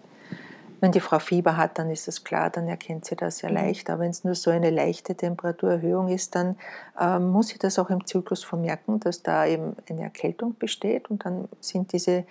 Wenn 0.81 0.91
die 0.91 1.00
Frau 1.00 1.19
Fieber 1.19 1.57
hat, 1.57 1.79
dann 1.79 1.89
ist 1.89 2.07
das 2.07 2.24
klar, 2.24 2.50
dann 2.50 2.67
erkennt 2.67 3.05
sie 3.05 3.15
das 3.15 3.38
sehr 3.38 3.50
mhm. 3.50 3.55
leicht. 3.55 3.89
Aber 3.89 4.01
wenn 4.01 4.12
es 4.12 4.24
nur 4.24 4.36
so 4.36 4.51
eine 4.51 4.69
leichte 4.69 5.15
Temperaturerhöhung 5.15 6.10
ist, 6.10 6.36
dann 6.36 6.57
ähm, 7.00 7.29
muss 7.29 7.48
sie 7.48 7.57
das 7.57 7.79
auch 7.79 7.89
im 7.89 8.05
Zyklus 8.05 8.43
vermerken, 8.43 9.00
dass 9.00 9.24
da 9.24 9.45
eben 9.45 9.75
eine 9.89 10.03
Erkältung 10.03 10.55
besteht 10.60 11.10
und 11.10 11.25
dann 11.25 11.48
sind 11.60 11.93
diese 11.93 12.25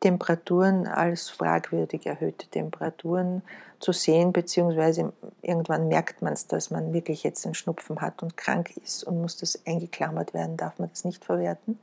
Temperaturen 0.00 0.86
als 0.86 1.30
fragwürdig 1.30 2.06
erhöhte 2.06 2.46
Temperaturen 2.46 3.42
zu 3.80 3.92
sehen, 3.92 4.32
beziehungsweise 4.32 5.12
irgendwann 5.42 5.88
merkt 5.88 6.22
man 6.22 6.32
es, 6.32 6.46
dass 6.46 6.70
man 6.70 6.92
wirklich 6.92 7.22
jetzt 7.22 7.44
einen 7.44 7.54
Schnupfen 7.54 8.00
hat 8.00 8.22
und 8.22 8.36
krank 8.36 8.76
ist 8.76 9.04
und 9.04 9.20
muss 9.20 9.36
das 9.36 9.60
eingeklammert 9.66 10.34
werden, 10.34 10.56
darf 10.56 10.78
man 10.78 10.90
das 10.90 11.04
nicht 11.04 11.24
verwerten. 11.24 11.78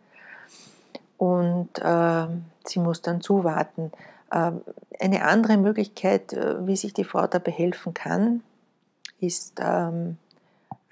Und 1.18 1.70
äh, 1.80 2.28
sie 2.66 2.80
muss 2.80 3.02
dann 3.02 3.22
zuwarten. 3.22 3.92
Äh, 4.32 4.52
eine 5.00 5.24
andere 5.24 5.58
Möglichkeit, 5.58 6.34
äh, 6.34 6.66
wie 6.66 6.76
sich 6.76 6.94
die 6.94 7.04
Frau 7.04 7.28
dabei 7.28 7.52
helfen 7.52 7.94
kann, 7.94 8.42
ist 9.20 9.60
ähm, 9.60 10.18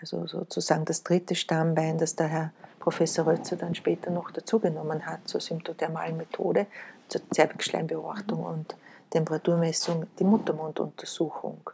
also 0.02 0.28
sozusagen 0.28 0.86
das 0.86 1.04
dritte 1.04 1.36
Stammbein, 1.36 1.98
das 1.98 2.16
der 2.16 2.28
Herr 2.28 2.52
Professor 2.80 3.28
Rötzer 3.28 3.56
dann 3.56 3.76
später 3.76 4.10
noch 4.10 4.32
dazugenommen 4.32 5.06
hat 5.06 5.28
zur 5.28 5.42
symptothermalen 5.42 6.18
Methode, 6.18 6.68
zur 7.08 7.22
Zervixschleimbeobachtung 7.32 8.44
und 8.44 8.76
Temperaturmessung, 9.10 10.08
die 10.18 10.24
Muttermunduntersuchung. 10.24 11.70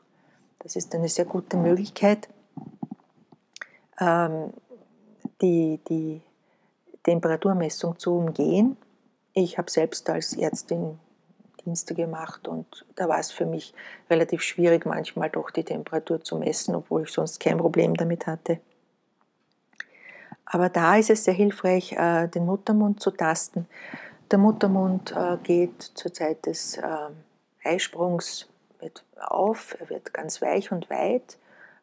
Das 0.59 0.75
ist 0.75 0.95
eine 0.95 1.09
sehr 1.09 1.25
gute 1.25 1.57
Möglichkeit, 1.57 2.27
ähm, 3.99 4.51
die, 5.41 5.79
die 5.87 6.21
Temperaturmessung 7.03 7.99
zu 7.99 8.17
umgehen. 8.17 8.77
Ich 9.33 9.57
habe 9.57 9.69
selbst 9.69 10.09
als 10.09 10.33
Ärztin 10.33 10.99
Dienste 11.65 11.95
gemacht 11.95 12.47
und 12.47 12.85
da 12.95 13.09
war 13.09 13.19
es 13.19 13.31
für 13.31 13.45
mich 13.45 13.73
relativ 14.09 14.41
schwierig, 14.41 14.85
manchmal 14.85 15.29
doch 15.29 15.49
die 15.49 15.63
Temperatur 15.63 16.23
zu 16.23 16.37
messen, 16.37 16.75
obwohl 16.75 17.03
ich 17.03 17.09
sonst 17.09 17.39
kein 17.39 17.57
Problem 17.57 17.95
damit 17.95 18.27
hatte. 18.27 18.59
Aber 20.45 20.69
da 20.69 20.95
ist 20.97 21.09
es 21.09 21.23
sehr 21.23 21.33
hilfreich, 21.33 21.93
äh, 21.93 22.27
den 22.27 22.45
Muttermund 22.45 23.01
zu 23.01 23.11
tasten. 23.11 23.67
Der 24.31 24.39
Muttermund 24.39 25.11
äh, 25.11 25.37
geht 25.43 25.81
zur 25.81 26.13
Zeit 26.13 26.45
des 26.45 26.77
ähm, 26.77 27.15
Eisprungs 27.63 28.47
auf, 29.19 29.75
er 29.79 29.89
wird 29.89 30.13
ganz 30.13 30.41
weich 30.41 30.71
und 30.71 30.89
weit. 30.91 31.37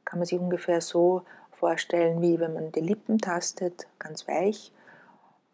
Kann 0.04 0.20
man 0.20 0.26
sich 0.26 0.38
ungefähr 0.38 0.80
so 0.80 1.22
vorstellen, 1.50 2.22
wie 2.22 2.38
wenn 2.38 2.54
man 2.54 2.70
die 2.70 2.80
Lippen 2.80 3.18
tastet, 3.18 3.88
ganz 3.98 4.28
weich. 4.28 4.72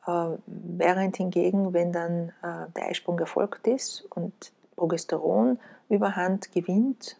Äh, 0.07 0.37
während 0.47 1.17
hingegen, 1.17 1.73
wenn 1.73 1.93
dann 1.93 2.33
der 2.77 2.87
Eisprung 2.87 3.19
erfolgt 3.19 3.67
ist 3.67 4.05
und 4.11 4.53
Progesteron 4.77 5.59
überhand 5.89 6.53
gewinnt 6.53 7.17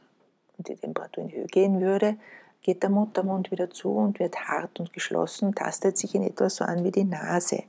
und 0.57 0.69
die 0.69 0.77
Temperatur 0.77 1.25
in 1.25 1.29
die 1.29 1.37
Höhe 1.37 1.47
gehen 1.47 1.81
würde, 1.81 2.17
geht 2.63 2.83
der 2.83 2.91
Muttermund 2.91 3.51
wieder 3.51 3.71
zu 3.71 3.91
und 3.91 4.19
wird 4.19 4.49
hart 4.49 4.81
und 4.81 4.93
geschlossen, 4.93 5.55
tastet 5.55 5.97
sich 5.97 6.15
in 6.15 6.23
etwa 6.23 6.51
so 6.51 6.65
an 6.65 6.85
wie 6.85 6.91
die 6.91 7.05
Nase. 7.05 7.65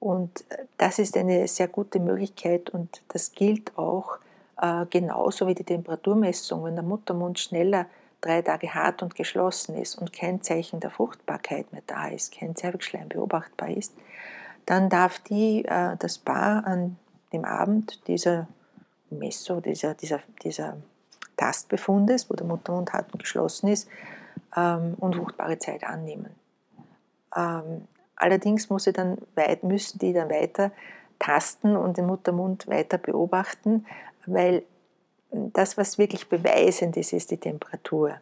Und 0.00 0.44
äh, 0.50 0.64
das 0.76 0.98
ist 0.98 1.16
eine 1.16 1.48
sehr 1.48 1.68
gute 1.68 2.00
Möglichkeit 2.00 2.70
und 2.70 3.02
das 3.08 3.32
gilt 3.32 3.76
auch 3.76 4.18
äh, 4.60 4.86
genauso 4.86 5.46
wie 5.46 5.54
die 5.54 5.64
Temperaturmessung. 5.64 6.64
Wenn 6.64 6.76
der 6.76 6.84
Muttermund 6.84 7.38
schneller 7.38 7.86
drei 8.20 8.42
Tage 8.42 8.74
hart 8.74 9.02
und 9.02 9.14
geschlossen 9.14 9.76
ist 9.76 9.96
und 9.96 10.12
kein 10.12 10.42
Zeichen 10.42 10.80
der 10.80 10.90
Fruchtbarkeit 10.90 11.72
mehr 11.72 11.82
da 11.86 12.08
ist, 12.08 12.32
kein 12.32 12.56
Zervixschleim 12.56 13.08
beobachtbar 13.08 13.70
ist, 13.70 13.94
dann 14.66 14.88
darf 14.88 15.18
die, 15.20 15.64
äh, 15.64 15.96
das 15.98 16.18
Paar 16.18 16.66
an 16.66 16.96
dem 17.32 17.44
Abend 17.44 18.06
dieser 18.06 18.48
Messung, 19.10 19.62
dieser, 19.62 19.94
dieser, 19.94 20.20
dieser 20.42 20.76
Tastbefundes, 21.38 22.28
wo 22.28 22.34
der 22.34 22.46
Muttermund 22.46 22.92
hart 22.92 23.12
und 23.12 23.20
geschlossen 23.20 23.68
ist, 23.68 23.88
ähm, 24.54 24.94
unfruchtbare 24.98 25.58
Zeit 25.58 25.84
annehmen. 25.84 26.34
Ähm, 27.34 27.88
allerdings 28.16 28.68
muss 28.68 28.84
dann 28.84 29.16
weit, 29.34 29.64
müssen 29.64 29.98
die 29.98 30.12
dann 30.12 30.28
weiter 30.28 30.70
tasten 31.18 31.76
und 31.76 31.96
den 31.96 32.06
Muttermund 32.06 32.68
weiter 32.68 32.98
beobachten, 32.98 33.86
weil 34.26 34.62
das, 35.30 35.76
was 35.76 35.98
wirklich 35.98 36.28
beweisend 36.28 36.96
ist, 36.96 37.12
ist 37.12 37.30
die 37.30 37.38
Temperatur. 37.38 38.20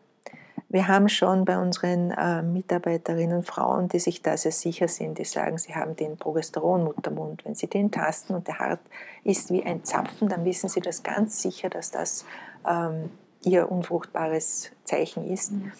Wir 0.68 0.88
haben 0.88 1.08
schon 1.08 1.44
bei 1.44 1.58
unseren 1.58 2.10
äh, 2.10 2.42
Mitarbeiterinnen 2.42 3.44
Frauen, 3.44 3.88
die 3.88 4.00
sich 4.00 4.22
da 4.22 4.36
sehr 4.36 4.52
sicher 4.52 4.88
sind, 4.88 5.18
die 5.18 5.24
sagen, 5.24 5.58
sie 5.58 5.74
haben 5.74 5.94
den 5.94 6.16
Progesteron-Muttermund. 6.16 7.44
Wenn 7.44 7.54
sie 7.54 7.68
den 7.68 7.92
tasten 7.92 8.34
und 8.34 8.48
der 8.48 8.58
hart 8.58 8.80
ist 9.22 9.52
wie 9.52 9.62
ein 9.62 9.84
Zapfen, 9.84 10.28
dann 10.28 10.44
wissen 10.44 10.68
sie 10.68 10.80
das 10.80 11.04
ganz 11.04 11.40
sicher, 11.40 11.70
dass 11.70 11.92
das 11.92 12.24
ähm, 12.68 13.10
ihr 13.44 13.70
unfruchtbares 13.70 14.72
Zeichen 14.82 15.30
ist. 15.30 15.52
Mhm. 15.52 15.72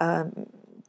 Ähm, 0.00 0.32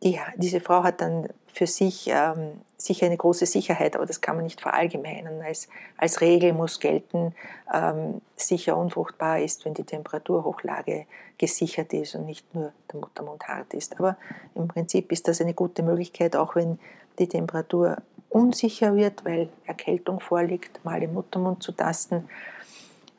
die, 0.02 0.20
diese 0.38 0.60
Frau 0.60 0.84
hat 0.84 1.02
dann 1.02 1.28
für 1.54 1.68
sich 1.68 2.08
ähm, 2.08 2.62
sicher 2.78 3.06
eine 3.06 3.18
große 3.18 3.46
Sicherheit, 3.46 3.96
aber 3.96 4.06
das 4.06 4.22
kann 4.22 4.36
man 4.36 4.46
nicht 4.46 4.62
verallgemeinern. 4.62 5.42
Als, 5.42 5.68
als 5.98 6.22
Regel 6.22 6.54
muss 6.54 6.80
gelten, 6.80 7.36
ähm, 7.74 8.22
sicher 8.36 8.78
unfruchtbar 8.78 9.40
ist, 9.40 9.66
wenn 9.66 9.74
die 9.74 9.84
Temperaturhochlage 9.84 11.06
gesichert 11.38 11.94
ist 11.94 12.16
und 12.16 12.26
nicht 12.26 12.54
nur 12.56 12.72
der 12.92 13.00
Muttermund 13.00 13.48
hart 13.48 13.74
ist. 13.74 14.00
Aber 14.00 14.18
im 14.56 14.68
Prinzip 14.68 15.12
ist 15.12 15.28
das 15.28 15.42
eine 15.42 15.54
gute 15.54 15.84
Möglichkeit, 15.84 16.36
auch 16.36 16.56
wenn 16.56 16.80
die 17.18 17.28
Temperatur 17.28 17.98
unsicher 18.30 18.96
wird, 18.96 19.26
weil 19.26 19.50
Erkältung 19.66 20.20
vorliegt, 20.20 20.84
mal 20.86 21.02
im 21.04 21.14
Muttermund 21.14 21.64
zu 21.64 21.72
tasten. 21.72 22.30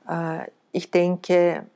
Äh, 0.09 0.47
ich 0.73 0.91
denke, 0.91 1.67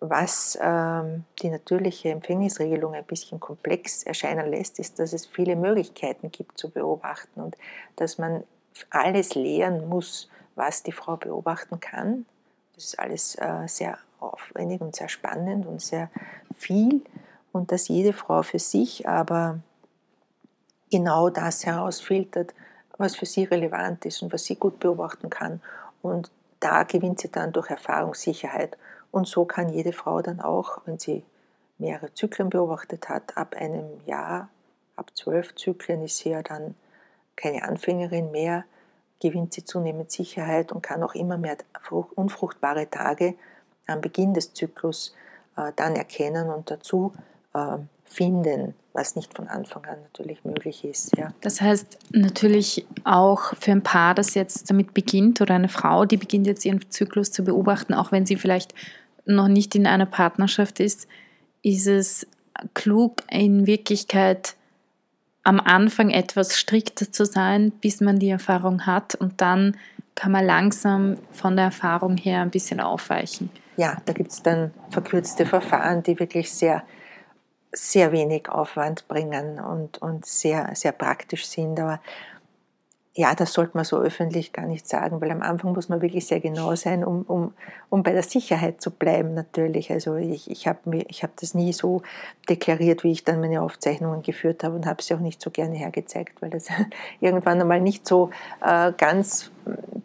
was 0.00 0.56
ähm, 0.60 1.24
die 1.42 1.50
natürliche 1.50 2.10
Empfängnisregelung 2.10 2.94
ein 2.94 3.04
bisschen 3.04 3.40
komplex 3.40 4.04
erscheinen 4.04 4.48
lässt, 4.48 4.78
ist, 4.78 4.98
dass 4.98 5.12
es 5.12 5.26
viele 5.26 5.56
Möglichkeiten 5.56 6.30
gibt 6.30 6.56
zu 6.56 6.70
beobachten 6.70 7.40
und 7.40 7.56
dass 7.96 8.18
man 8.18 8.44
alles 8.90 9.34
lehren 9.34 9.88
muss, 9.88 10.28
was 10.54 10.82
die 10.82 10.92
Frau 10.92 11.16
beobachten 11.16 11.80
kann. 11.80 12.26
Das 12.74 12.84
ist 12.84 12.98
alles 12.98 13.34
äh, 13.36 13.66
sehr 13.66 13.98
aufwendig 14.20 14.80
und 14.80 14.94
sehr 14.94 15.08
spannend 15.08 15.66
und 15.66 15.82
sehr 15.82 16.10
viel 16.56 17.02
und 17.52 17.72
dass 17.72 17.88
jede 17.88 18.12
Frau 18.12 18.42
für 18.42 18.58
sich 18.58 19.08
aber 19.08 19.58
genau 20.90 21.28
das 21.28 21.66
herausfiltert, 21.66 22.54
was 22.98 23.16
für 23.16 23.26
sie 23.26 23.44
relevant 23.44 24.04
ist 24.04 24.22
und 24.22 24.32
was 24.32 24.44
sie 24.44 24.56
gut 24.56 24.78
beobachten 24.80 25.30
kann. 25.30 25.60
Und 26.02 26.30
da 26.60 26.82
gewinnt 26.82 27.20
sie 27.20 27.30
dann 27.30 27.52
durch 27.52 27.70
Erfahrungssicherheit 27.70 28.76
und 29.10 29.26
so 29.26 29.44
kann 29.44 29.68
jede 29.68 29.92
Frau 29.92 30.22
dann 30.22 30.40
auch, 30.40 30.80
wenn 30.84 30.98
sie 30.98 31.24
mehrere 31.78 32.12
Zyklen 32.12 32.50
beobachtet 32.50 33.08
hat, 33.08 33.36
ab 33.36 33.54
einem 33.56 34.00
Jahr, 34.06 34.48
ab 34.96 35.10
zwölf 35.14 35.54
Zyklen 35.54 36.02
ist 36.02 36.18
sie 36.18 36.30
ja 36.30 36.42
dann 36.42 36.74
keine 37.36 37.62
Anfängerin 37.62 38.30
mehr, 38.30 38.64
gewinnt 39.20 39.54
sie 39.54 39.64
zunehmend 39.64 40.10
Sicherheit 40.10 40.72
und 40.72 40.82
kann 40.82 41.02
auch 41.02 41.14
immer 41.14 41.38
mehr 41.38 41.56
unfruchtbare 42.14 42.90
Tage 42.90 43.34
am 43.86 44.00
Beginn 44.00 44.34
des 44.34 44.52
Zyklus 44.52 45.14
äh, 45.56 45.72
dann 45.76 45.96
erkennen 45.96 46.50
und 46.50 46.70
dazu 46.70 47.12
äh, 47.54 47.78
finden, 48.08 48.74
was 48.92 49.16
nicht 49.16 49.34
von 49.34 49.48
Anfang 49.48 49.84
an 49.84 49.98
natürlich 50.02 50.44
möglich 50.44 50.84
ist. 50.84 51.16
Ja. 51.16 51.32
Das 51.40 51.60
heißt 51.60 51.98
natürlich 52.10 52.86
auch 53.04 53.54
für 53.58 53.72
ein 53.72 53.82
Paar, 53.82 54.14
das 54.14 54.34
jetzt 54.34 54.70
damit 54.70 54.94
beginnt 54.94 55.40
oder 55.40 55.54
eine 55.54 55.68
Frau, 55.68 56.04
die 56.04 56.16
beginnt 56.16 56.46
jetzt 56.46 56.64
ihren 56.64 56.90
Zyklus 56.90 57.30
zu 57.30 57.44
beobachten, 57.44 57.94
auch 57.94 58.12
wenn 58.12 58.26
sie 58.26 58.36
vielleicht 58.36 58.74
noch 59.24 59.48
nicht 59.48 59.74
in 59.74 59.86
einer 59.86 60.06
Partnerschaft 60.06 60.80
ist, 60.80 61.06
ist 61.62 61.86
es 61.86 62.26
klug 62.74 63.22
in 63.30 63.66
Wirklichkeit 63.66 64.56
am 65.44 65.60
Anfang 65.60 66.10
etwas 66.10 66.58
strikter 66.58 67.10
zu 67.10 67.24
sein, 67.24 67.70
bis 67.70 68.00
man 68.00 68.18
die 68.18 68.30
Erfahrung 68.30 68.86
hat 68.86 69.14
und 69.14 69.40
dann 69.40 69.76
kann 70.14 70.32
man 70.32 70.44
langsam 70.44 71.16
von 71.30 71.56
der 71.56 71.66
Erfahrung 71.66 72.16
her 72.16 72.42
ein 72.42 72.50
bisschen 72.50 72.80
aufweichen. 72.80 73.50
Ja, 73.76 73.98
da 74.04 74.12
gibt 74.12 74.32
es 74.32 74.42
dann 74.42 74.72
verkürzte 74.90 75.46
Verfahren, 75.46 76.02
die 76.02 76.18
wirklich 76.18 76.52
sehr 76.52 76.82
sehr 77.72 78.12
wenig 78.12 78.48
Aufwand 78.48 79.08
bringen 79.08 79.60
und, 79.60 79.98
und 79.98 80.24
sehr, 80.26 80.70
sehr 80.74 80.92
praktisch 80.92 81.46
sind. 81.46 81.78
Aber 81.78 82.00
ja, 83.18 83.34
das 83.34 83.52
sollte 83.52 83.76
man 83.76 83.84
so 83.84 83.98
öffentlich 83.98 84.52
gar 84.52 84.66
nicht 84.66 84.86
sagen, 84.86 85.20
weil 85.20 85.32
am 85.32 85.42
Anfang 85.42 85.72
muss 85.72 85.88
man 85.88 86.00
wirklich 86.00 86.24
sehr 86.24 86.38
genau 86.38 86.76
sein, 86.76 87.02
um, 87.02 87.22
um, 87.22 87.52
um 87.90 88.04
bei 88.04 88.12
der 88.12 88.22
Sicherheit 88.22 88.80
zu 88.80 88.92
bleiben 88.92 89.34
natürlich. 89.34 89.90
Also 89.90 90.14
ich, 90.14 90.48
ich 90.48 90.68
habe 90.68 91.00
hab 91.00 91.36
das 91.36 91.52
nie 91.52 91.72
so 91.72 92.02
deklariert, 92.48 93.02
wie 93.02 93.10
ich 93.10 93.24
dann 93.24 93.40
meine 93.40 93.60
Aufzeichnungen 93.60 94.22
geführt 94.22 94.62
habe 94.62 94.76
und 94.76 94.86
habe 94.86 95.02
sie 95.02 95.14
auch 95.14 95.18
nicht 95.18 95.42
so 95.42 95.50
gerne 95.50 95.74
hergezeigt, 95.74 96.40
weil 96.40 96.50
das 96.50 96.68
irgendwann 97.20 97.60
einmal 97.60 97.80
nicht 97.80 98.06
so 98.06 98.30
äh, 98.64 98.92
ganz 98.92 99.50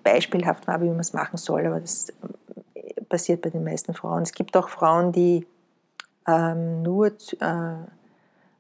beispielhaft 0.04 0.66
war, 0.66 0.82
wie 0.82 0.90
man 0.90 1.02
es 1.02 1.14
machen 1.14 1.38
soll. 1.38 1.68
Aber 1.68 1.82
das 1.82 2.12
passiert 3.10 3.44
bei 3.44 3.52
den 3.52 3.64
meisten 3.64 3.94
Frauen. 3.94 4.24
Es 4.24 4.34
gibt 4.34 4.58
auch 4.58 4.70
Frauen, 4.70 5.12
die 5.12 5.46
ähm, 6.28 6.82
nur, 6.82 7.08
äh, 7.08 7.76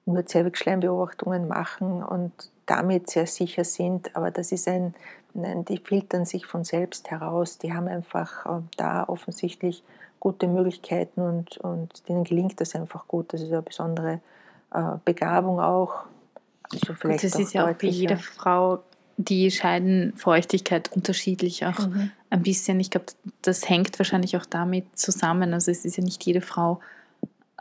nur 0.06 0.26
Zervixschleimbeobachtungen 0.26 1.48
machen 1.48 2.04
und 2.04 2.32
damit 2.66 3.10
sehr 3.10 3.28
sicher 3.28 3.64
sind, 3.64 4.16
aber 4.16 4.32
das 4.32 4.52
ist 4.52 4.68
ein, 4.68 4.94
ein, 5.36 5.66
die 5.66 5.78
filtern 5.78 6.26
sich 6.26 6.46
von 6.46 6.64
selbst 6.64 7.12
heraus, 7.12 7.58
die 7.58 7.74
haben 7.74 7.88
einfach 7.88 8.46
äh, 8.46 8.62
da 8.78 9.04
offensichtlich 9.08 9.84
gute 10.20 10.48
Möglichkeiten 10.48 11.22
und, 11.22 11.58
und 11.58 12.08
denen 12.08 12.24
gelingt 12.24 12.62
das 12.62 12.76
einfach 12.76 13.10
gut. 13.10 13.34
Das 13.34 13.42
ist 13.42 13.52
eine 13.52 13.62
besondere 13.62 14.22
äh, 14.74 14.82
Begabung 15.04 15.60
auch. 15.60 16.06
Also 16.72 16.94
vielleicht 16.94 17.26
das 17.26 17.36
ist 17.36 17.54
ja 17.54 17.68
auch 17.68 17.74
bei 17.74 17.88
jeder 17.88 18.16
Frau 18.18 18.80
die 19.18 19.52
Scheidenfeuchtigkeit 19.52 20.92
unterschiedlich 20.94 21.66
auch 21.66 21.88
mhm. 21.88 22.12
ein 22.30 22.42
bisschen. 22.42 22.80
Ich 22.80 22.90
glaube, 22.90 23.08
das 23.42 23.68
hängt 23.70 24.00
wahrscheinlich 24.00 24.38
auch 24.38 24.46
damit 24.46 24.98
zusammen. 24.98 25.54
Also 25.54 25.72
es 25.72 25.84
ist 25.84 25.98
ja 25.98 26.04
nicht 26.04 26.24
jede 26.26 26.42
Frau 26.42 26.80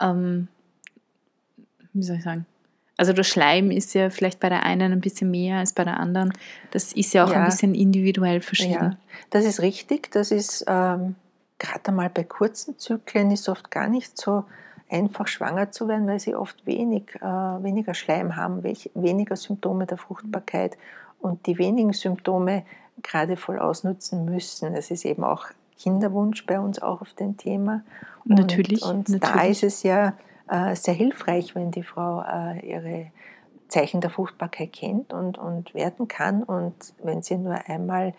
ähm, 0.03 0.47
wie 1.93 2.03
soll 2.03 2.17
ich 2.17 2.23
sagen? 2.23 2.45
Also 2.97 3.13
der 3.13 3.23
Schleim 3.23 3.71
ist 3.71 3.93
ja 3.95 4.09
vielleicht 4.09 4.39
bei 4.39 4.49
der 4.49 4.63
einen 4.63 4.91
ein 4.91 5.01
bisschen 5.01 5.31
mehr 5.31 5.57
als 5.57 5.73
bei 5.73 5.83
der 5.83 5.99
anderen. 5.99 6.31
Das 6.71 6.93
ist 6.93 7.13
ja 7.13 7.25
auch 7.25 7.31
ja. 7.31 7.39
ein 7.39 7.45
bisschen 7.45 7.73
individuell 7.73 8.41
verschieden. 8.41 8.73
Ja, 8.73 8.97
das 9.31 9.45
ist 9.45 9.61
richtig. 9.61 10.11
Das 10.11 10.31
ist, 10.31 10.63
ähm, 10.67 11.15
gerade 11.57 11.87
einmal 11.87 12.09
bei 12.09 12.23
kurzen 12.23 12.77
Zyklen 12.77 13.31
ist 13.31 13.49
oft 13.49 13.71
gar 13.71 13.87
nicht 13.87 14.17
so 14.17 14.45
einfach 14.89 15.27
schwanger 15.27 15.71
zu 15.71 15.87
werden, 15.87 16.05
weil 16.07 16.19
sie 16.19 16.35
oft 16.35 16.67
wenig, 16.67 17.15
äh, 17.15 17.23
weniger 17.23 17.95
Schleim 17.95 18.35
haben, 18.35 18.61
welch, 18.61 18.91
weniger 18.93 19.35
Symptome 19.35 19.87
der 19.87 19.97
Fruchtbarkeit 19.97 20.77
und 21.19 21.47
die 21.47 21.57
wenigen 21.57 21.93
Symptome 21.93 22.63
gerade 23.01 23.37
voll 23.37 23.57
ausnutzen 23.57 24.25
müssen. 24.25 24.75
Es 24.75 24.91
ist 24.91 25.03
eben 25.03 25.23
auch 25.23 25.47
Kinderwunsch 25.77 26.45
bei 26.45 26.59
uns 26.59 26.81
auch 26.81 27.01
auf 27.01 27.13
dem 27.13 27.37
Thema. 27.37 27.83
Und, 28.25 28.39
natürlich. 28.39 28.83
Und 28.83 29.09
natürlich. 29.09 29.21
da 29.21 29.43
ist 29.43 29.63
es 29.63 29.83
ja 29.83 30.13
äh, 30.49 30.75
sehr 30.75 30.93
hilfreich, 30.93 31.55
wenn 31.55 31.71
die 31.71 31.83
Frau 31.83 32.21
äh, 32.21 32.59
ihre 32.65 33.11
Zeichen 33.67 34.01
der 34.01 34.09
Fruchtbarkeit 34.09 34.71
kennt 34.71 35.13
und, 35.13 35.37
und 35.37 35.73
werten 35.73 36.07
kann. 36.07 36.43
Und 36.43 36.75
wenn 37.01 37.21
sie 37.21 37.37
nur 37.37 37.55
einmal 37.67 38.13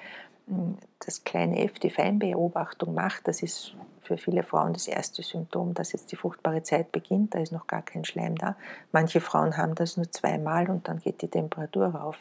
hm, 0.48 0.76
das 1.04 1.24
kleine 1.24 1.64
F, 1.64 1.78
die 1.78 1.90
Feinbeobachtung 1.90 2.94
macht, 2.94 3.28
das 3.28 3.42
ist 3.42 3.74
für 4.00 4.18
viele 4.18 4.42
Frauen 4.42 4.74
das 4.74 4.86
erste 4.86 5.22
Symptom, 5.22 5.72
dass 5.74 5.92
jetzt 5.92 6.12
die 6.12 6.16
fruchtbare 6.16 6.62
Zeit 6.62 6.92
beginnt, 6.92 7.34
da 7.34 7.38
ist 7.38 7.52
noch 7.52 7.66
gar 7.66 7.82
kein 7.82 8.04
Schleim 8.04 8.36
da. 8.36 8.56
Manche 8.92 9.20
Frauen 9.20 9.56
haben 9.56 9.74
das 9.74 9.96
nur 9.96 10.10
zweimal 10.10 10.68
und 10.68 10.88
dann 10.88 10.98
geht 10.98 11.22
die 11.22 11.28
Temperatur 11.28 11.86
rauf. 11.86 12.18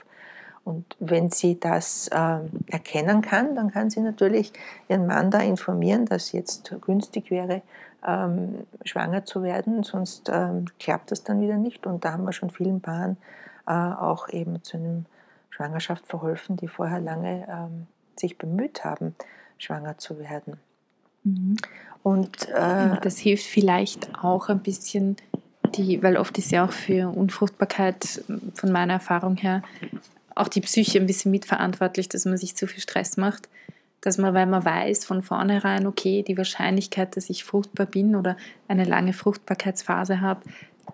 Und 0.65 0.95
wenn 0.99 1.29
sie 1.29 1.59
das 1.59 2.07
äh, 2.07 2.39
erkennen 2.67 3.21
kann, 3.21 3.55
dann 3.55 3.71
kann 3.71 3.89
sie 3.89 3.99
natürlich 3.99 4.53
ihren 4.87 5.07
Mann 5.07 5.29
da 5.29 5.39
informieren, 5.39 6.05
dass 6.05 6.31
jetzt 6.31 6.73
günstig 6.81 7.31
wäre, 7.31 7.61
ähm, 8.07 8.65
schwanger 8.85 9.25
zu 9.25 9.43
werden, 9.43 9.83
sonst 9.83 10.29
ähm, 10.31 10.65
klappt 10.79 11.11
das 11.11 11.23
dann 11.23 11.41
wieder 11.41 11.57
nicht. 11.57 11.85
Und 11.85 12.05
da 12.05 12.13
haben 12.13 12.23
wir 12.23 12.33
schon 12.33 12.49
vielen 12.49 12.79
Paaren 12.79 13.17
äh, 13.67 13.71
auch 13.71 14.29
eben 14.29 14.63
zu 14.63 14.77
einer 14.77 15.03
Schwangerschaft 15.49 16.07
verholfen, 16.07 16.57
die 16.57 16.67
vorher 16.67 16.99
lange 16.99 17.45
ähm, 17.49 17.87
sich 18.15 18.37
bemüht 18.37 18.85
haben, 18.85 19.15
schwanger 19.57 19.97
zu 19.97 20.19
werden. 20.19 20.57
Mhm. 21.23 21.57
Und 22.03 22.49
äh, 22.49 22.99
das 23.01 23.17
hilft 23.17 23.45
vielleicht 23.45 24.23
auch 24.23 24.49
ein 24.49 24.59
bisschen, 24.59 25.17
die, 25.75 26.03
weil 26.03 26.17
oft 26.17 26.37
ist 26.37 26.51
ja 26.51 26.65
auch 26.65 26.71
für 26.71 27.09
Unfruchtbarkeit 27.09 28.23
von 28.53 28.71
meiner 28.71 28.93
Erfahrung 28.93 29.37
her 29.37 29.61
auch 30.35 30.47
die 30.47 30.61
Psyche 30.61 30.99
ein 30.99 31.05
bisschen 31.05 31.31
mitverantwortlich, 31.31 32.09
dass 32.09 32.25
man 32.25 32.37
sich 32.37 32.55
zu 32.55 32.67
viel 32.67 32.81
Stress 32.81 33.17
macht. 33.17 33.49
Dass 34.01 34.17
man, 34.17 34.33
weil 34.33 34.47
man 34.47 34.65
weiß 34.65 35.05
von 35.05 35.23
vornherein, 35.23 35.87
okay, 35.87 36.23
die 36.23 36.37
Wahrscheinlichkeit, 36.37 37.15
dass 37.15 37.29
ich 37.29 37.45
fruchtbar 37.45 37.85
bin 37.85 38.15
oder 38.15 38.35
eine 38.67 38.83
lange 38.83 39.13
Fruchtbarkeitsphase 39.13 40.19
habe, 40.19 40.41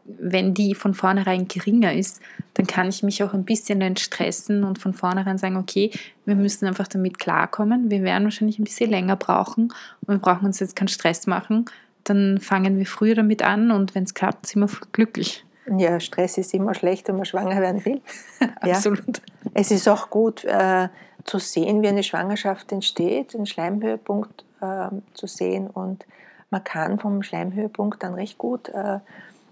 wenn 0.06 0.54
die 0.54 0.76
von 0.76 0.94
vornherein 0.94 1.48
geringer 1.48 1.94
ist, 1.94 2.22
dann 2.56 2.68
kann 2.68 2.90
ich 2.90 3.04
mich 3.04 3.24
auch 3.24 3.34
ein 3.34 3.46
bisschen 3.46 3.82
entstressen 3.82 4.64
und 4.64 4.80
von 4.80 4.94
vornherein 4.94 5.38
sagen, 5.38 5.58
okay, 5.58 5.92
wir 6.26 6.36
müssen 6.36 6.68
einfach 6.68 6.88
damit 6.88 7.20
klarkommen. 7.20 7.92
Wir 7.92 8.04
werden 8.04 8.24
wahrscheinlich 8.24 8.60
ein 8.60 8.64
bisschen 8.64 8.90
länger 8.90 9.16
brauchen 9.16 9.74
und 10.02 10.08
wir 10.08 10.18
brauchen 10.18 10.46
uns 10.46 10.60
jetzt 10.60 10.76
keinen 10.76 10.88
Stress 10.88 11.28
machen. 11.28 11.66
Dann 12.04 12.40
fangen 12.40 12.78
wir 12.78 12.86
früher 12.86 13.16
damit 13.16 13.44
an 13.44 13.72
und 13.72 13.94
wenn 13.94 14.04
es 14.04 14.14
klappt, 14.14 14.48
sind 14.48 14.62
wir 14.62 14.70
glücklich. 14.92 15.46
Ja, 15.78 16.00
Stress 16.00 16.38
ist 16.38 16.54
immer 16.54 16.74
schlecht, 16.74 17.08
wenn 17.08 17.18
man 17.18 17.26
schwanger 17.26 17.62
werden 17.62 17.86
will. 17.86 18.02
Absolut. 18.62 19.22
Es 19.62 19.72
ist 19.72 19.90
auch 19.90 20.10
gut 20.10 20.46
äh, 20.46 20.88
zu 21.26 21.38
sehen, 21.38 21.82
wie 21.82 21.90
eine 21.90 22.04
Schwangerschaft 22.04 22.72
entsteht, 22.72 23.34
den 23.34 23.46
Schleimhöhepunkt 23.46 24.46
äh, 24.62 24.88
zu 25.14 25.28
sehen 25.28 25.68
und 25.68 26.06
man 26.50 26.64
kann 26.64 26.98
vom 26.98 27.24
Schleimhöhepunkt 27.24 28.02
dann 28.02 28.14
recht 28.14 28.38
gut 28.38 28.70
äh, 28.70 29.00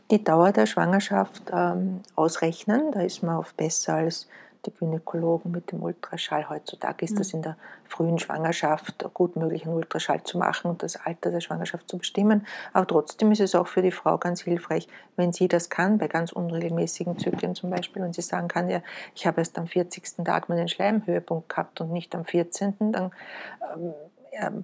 die 0.10 0.24
Dauer 0.24 0.54
der 0.54 0.66
Schwangerschaft 0.66 1.52
ähm, 1.52 2.00
ausrechnen. 2.16 2.94
Da 2.94 3.02
ist 3.02 3.22
man 3.22 3.36
oft 3.36 3.58
besser 3.58 3.96
als 3.96 4.30
die 4.68 4.72
Gynäkologen 4.72 5.52
mit 5.52 5.72
dem 5.72 5.82
Ultraschall. 5.82 6.50
Heutzutage 6.50 7.06
ist 7.06 7.14
mhm. 7.14 7.18
das 7.18 7.34
in 7.34 7.42
der 7.42 7.58
frühen 7.86 8.20
Schwangerschaft 8.20 9.04
gut 9.14 9.36
möglich, 9.36 9.66
einen 9.66 9.76
Ultraschall 9.76 10.24
zu 10.24 10.38
machen 10.38 10.70
und 10.70 10.84
das 10.84 10.98
Alter 10.98 11.32
der 11.32 11.40
Schwangerschaft 11.40 11.90
zu 11.90 11.98
bestimmen. 11.98 12.46
Aber 12.74 12.86
trotzdem 12.86 13.32
ist 13.32 13.40
es 13.40 13.56
auch 13.56 13.68
für 13.68 13.82
die 13.82 13.92
Frau 13.92 14.18
ganz 14.18 14.42
hilfreich, 14.42 14.88
wenn 15.16 15.32
sie 15.32 15.48
das 15.48 15.70
kann, 15.70 15.98
bei 15.98 16.08
ganz 16.08 16.32
unregelmäßigen 16.32 17.18
Zyklen 17.18 17.56
zum 17.56 17.70
Beispiel, 17.70 18.04
und 18.04 18.14
sie 18.14 18.22
sagen 18.22 18.48
kann, 18.48 18.70
ja, 18.70 18.82
ich 19.16 19.26
habe 19.26 19.42
erst 19.42 19.58
am 19.58 19.68
40. 19.68 20.24
Tag 20.26 20.50
meinen 20.50 20.68
Schleimhöhepunkt 20.68 21.50
gehabt 21.50 21.82
und 21.82 21.92
nicht 21.92 22.14
am 22.14 22.26
14., 22.26 22.76
dann 22.92 23.12
ähm, 23.74 23.94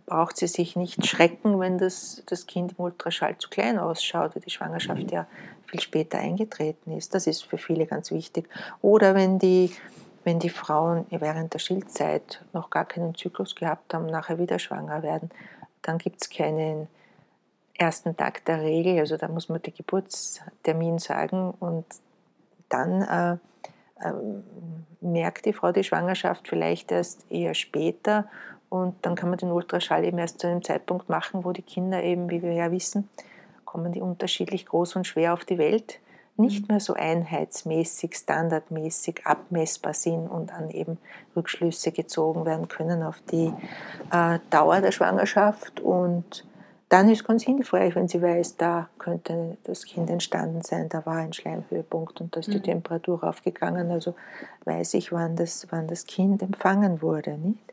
braucht 0.05 0.37
sie 0.37 0.47
sich 0.47 0.75
nicht 0.75 1.05
schrecken, 1.05 1.59
wenn 1.59 1.77
das, 1.77 2.23
das 2.25 2.47
Kind 2.47 2.73
im 2.77 2.85
Ultraschall 2.85 3.37
zu 3.37 3.49
klein 3.49 3.79
ausschaut, 3.79 4.35
weil 4.35 4.41
die 4.41 4.49
Schwangerschaft 4.49 5.11
ja 5.11 5.27
viel 5.65 5.79
später 5.79 6.19
eingetreten 6.19 6.91
ist. 6.91 7.15
Das 7.15 7.27
ist 7.27 7.43
für 7.43 7.57
viele 7.57 7.85
ganz 7.85 8.11
wichtig. 8.11 8.47
Oder 8.81 9.15
wenn 9.15 9.39
die, 9.39 9.71
wenn 10.23 10.39
die 10.39 10.49
Frauen 10.49 11.05
während 11.09 11.53
der 11.53 11.59
Schildzeit 11.59 12.43
noch 12.53 12.69
gar 12.69 12.85
keinen 12.85 13.15
Zyklus 13.15 13.55
gehabt 13.55 13.93
haben, 13.93 14.05
nachher 14.05 14.37
wieder 14.37 14.59
schwanger 14.59 15.01
werden, 15.01 15.29
dann 15.81 15.97
gibt 15.97 16.21
es 16.21 16.29
keinen 16.29 16.87
ersten 17.73 18.15
Tag 18.15 18.45
der 18.45 18.61
Regel, 18.61 18.99
also 18.99 19.17
da 19.17 19.27
muss 19.27 19.49
man 19.49 19.61
den 19.61 19.73
Geburtstermin 19.73 20.99
sagen 20.99 21.51
und 21.59 21.85
dann 22.69 23.01
äh, 23.01 23.33
äh, 24.07 24.13
merkt 25.01 25.45
die 25.45 25.53
Frau 25.53 25.71
die 25.71 25.83
Schwangerschaft 25.83 26.47
vielleicht 26.47 26.91
erst 26.91 27.29
eher 27.31 27.53
später 27.53 28.29
und 28.73 28.95
dann 29.03 29.13
kann 29.13 29.29
man 29.29 29.37
den 29.37 29.51
Ultraschall 29.51 30.03
eben 30.03 30.17
erst 30.17 30.39
zu 30.39 30.47
einem 30.47 30.63
Zeitpunkt 30.63 31.07
machen, 31.07 31.45
wo 31.45 31.51
die 31.51 31.61
Kinder 31.61 32.01
eben, 32.01 32.31
wie 32.31 32.41
wir 32.41 32.53
ja 32.53 32.71
wissen, 32.71 33.07
kommen 33.65 33.91
die 33.91 34.01
unterschiedlich 34.01 34.65
groß 34.65 34.95
und 34.95 35.05
schwer 35.05 35.35
auf 35.35 35.45
die 35.45 35.59
Welt, 35.59 35.99
nicht 36.37 36.69
mehr 36.69 36.79
so 36.79 36.95
einheitsmäßig, 36.95 38.15
standardmäßig 38.15 39.27
abmessbar 39.27 39.93
sind 39.93 40.27
und 40.27 40.49
dann 40.49 40.71
eben 40.71 40.97
Rückschlüsse 41.35 41.91
gezogen 41.91 42.47
werden 42.47 42.67
können 42.67 43.03
auf 43.03 43.21
die 43.31 43.53
äh, 44.11 44.39
Dauer 44.49 44.81
der 44.81 44.91
Schwangerschaft. 44.91 45.79
Und 45.79 46.43
dann 46.89 47.11
ist 47.11 47.27
ganz 47.27 47.43
hilfreich, 47.43 47.93
wenn 47.93 48.07
sie 48.07 48.23
weiß, 48.23 48.57
da 48.57 48.89
könnte 48.97 49.55
das 49.65 49.85
Kind 49.85 50.09
entstanden 50.09 50.63
sein, 50.63 50.89
da 50.89 51.05
war 51.05 51.17
ein 51.17 51.33
Schleimhöhepunkt 51.33 52.21
und 52.21 52.35
da 52.35 52.39
ist 52.39 52.51
die 52.51 52.57
mhm. 52.57 52.63
Temperatur 52.63 53.23
aufgegangen. 53.23 53.91
Also 53.91 54.15
weiß 54.65 54.95
ich, 54.95 55.11
wann 55.11 55.35
das, 55.35 55.67
wann 55.69 55.87
das 55.87 56.07
Kind 56.07 56.41
empfangen 56.41 57.03
wurde. 57.03 57.37
Nicht? 57.37 57.72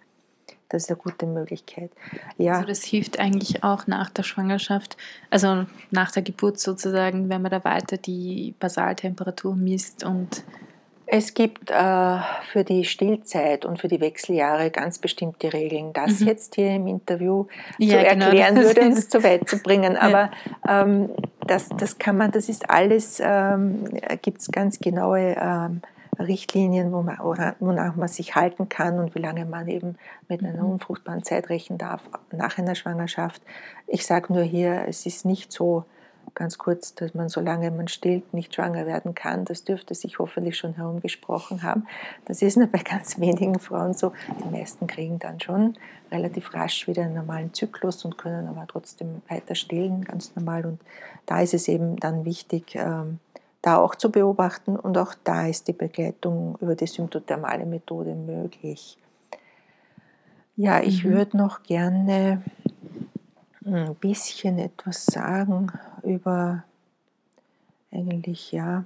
Das 0.70 0.84
ist 0.84 0.90
eine 0.90 0.98
gute 0.98 1.26
Möglichkeit. 1.26 1.90
Ja. 2.38 2.54
Also 2.54 2.66
das 2.68 2.82
hilft 2.82 3.18
eigentlich 3.18 3.62
auch 3.62 3.86
nach 3.86 4.10
der 4.10 4.22
Schwangerschaft, 4.22 4.96
also 5.28 5.66
nach 5.90 6.10
der 6.10 6.22
Geburt 6.22 6.58
sozusagen, 6.58 7.28
wenn 7.28 7.42
man 7.42 7.50
da 7.50 7.64
weiter 7.64 7.96
die 7.96 8.54
Basaltemperatur 8.58 9.56
misst 9.56 10.04
und 10.04 10.44
es 11.12 11.34
gibt 11.34 11.72
äh, 11.72 12.18
für 12.52 12.62
die 12.62 12.84
Stillzeit 12.84 13.64
und 13.64 13.80
für 13.80 13.88
die 13.88 14.00
Wechseljahre 14.00 14.70
ganz 14.70 14.98
bestimmte 15.00 15.52
Regeln. 15.52 15.92
Das 15.92 16.20
mhm. 16.20 16.28
jetzt 16.28 16.54
hier 16.54 16.72
im 16.76 16.86
Interview 16.86 17.46
ja, 17.78 17.98
zu 17.98 18.04
genau, 18.04 18.24
erklären, 18.26 18.54
genau, 18.54 18.66
würde 18.68 18.80
uns 18.82 19.08
zu 19.08 19.24
weit 19.24 19.48
zu 19.48 19.58
bringen. 19.58 19.96
Aber 20.00 20.30
ja. 20.64 20.82
ähm, 20.82 21.10
das, 21.48 21.68
das 21.76 21.98
kann 21.98 22.16
man, 22.16 22.30
das 22.30 22.48
ist 22.48 22.70
alles, 22.70 23.20
ähm, 23.20 23.86
gibt 24.22 24.40
es 24.40 24.52
ganz 24.52 24.78
genaue 24.78 25.34
ähm, 25.36 25.82
Richtlinien, 26.20 26.92
wo 26.92 27.02
man, 27.02 27.18
wonach 27.60 27.96
man 27.96 28.08
sich 28.08 28.34
halten 28.34 28.68
kann 28.68 28.98
und 28.98 29.14
wie 29.14 29.20
lange 29.20 29.44
man 29.44 29.68
eben 29.68 29.96
mit 30.28 30.44
einer 30.44 30.62
mhm. 30.62 30.72
unfruchtbaren 30.72 31.22
Zeit 31.22 31.48
rechnen 31.48 31.78
darf 31.78 32.02
nach 32.32 32.58
einer 32.58 32.74
Schwangerschaft. 32.74 33.42
Ich 33.86 34.06
sage 34.06 34.32
nur 34.32 34.42
hier, 34.42 34.84
es 34.86 35.06
ist 35.06 35.24
nicht 35.24 35.52
so 35.52 35.84
ganz 36.34 36.58
kurz, 36.58 36.94
dass 36.94 37.14
man, 37.14 37.28
solange 37.28 37.70
man 37.70 37.88
stillt, 37.88 38.32
nicht 38.34 38.54
schwanger 38.54 38.86
werden 38.86 39.14
kann. 39.14 39.44
Das 39.44 39.64
dürfte 39.64 39.94
sich 39.94 40.18
hoffentlich 40.18 40.56
schon 40.56 40.74
herumgesprochen 40.74 41.62
haben. 41.62 41.86
Das 42.24 42.42
ist 42.42 42.56
nur 42.56 42.66
bei 42.68 42.78
ganz 42.78 43.18
wenigen 43.18 43.58
Frauen 43.58 43.94
so. 43.94 44.12
Die 44.44 44.50
meisten 44.50 44.86
kriegen 44.86 45.18
dann 45.18 45.40
schon 45.40 45.76
relativ 46.10 46.54
rasch 46.54 46.86
wieder 46.86 47.02
einen 47.02 47.14
normalen 47.14 47.52
Zyklus 47.54 48.04
und 48.04 48.18
können 48.18 48.48
aber 48.48 48.66
trotzdem 48.68 49.22
weiter 49.28 49.54
stillen, 49.54 50.04
ganz 50.04 50.34
normal. 50.36 50.66
Und 50.66 50.80
da 51.26 51.40
ist 51.40 51.54
es 51.54 51.68
eben 51.68 51.96
dann 51.96 52.24
wichtig, 52.24 52.74
ähm, 52.74 53.18
da 53.62 53.76
auch 53.78 53.94
zu 53.94 54.10
beobachten 54.10 54.76
und 54.76 54.96
auch 54.96 55.14
da 55.24 55.46
ist 55.46 55.68
die 55.68 55.72
Begleitung 55.72 56.56
über 56.60 56.74
die 56.74 56.86
symptothermale 56.86 57.66
Methode 57.66 58.14
möglich. 58.14 58.98
Ja, 60.56 60.80
ich 60.80 61.04
mhm. 61.04 61.10
würde 61.10 61.36
noch 61.36 61.62
gerne 61.62 62.42
ein 63.64 63.94
bisschen 63.96 64.58
etwas 64.58 65.06
sagen 65.06 65.70
über 66.02 66.64
eigentlich 67.92 68.52
ja 68.52 68.84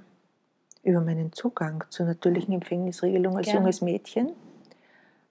über 0.83 1.01
meinen 1.01 1.33
Zugang 1.33 1.83
zur 1.89 2.05
natürlichen 2.05 2.53
Empfängnisregelung 2.53 3.37
als 3.37 3.47
Gerne. 3.47 3.59
junges 3.59 3.81
Mädchen. 3.81 4.31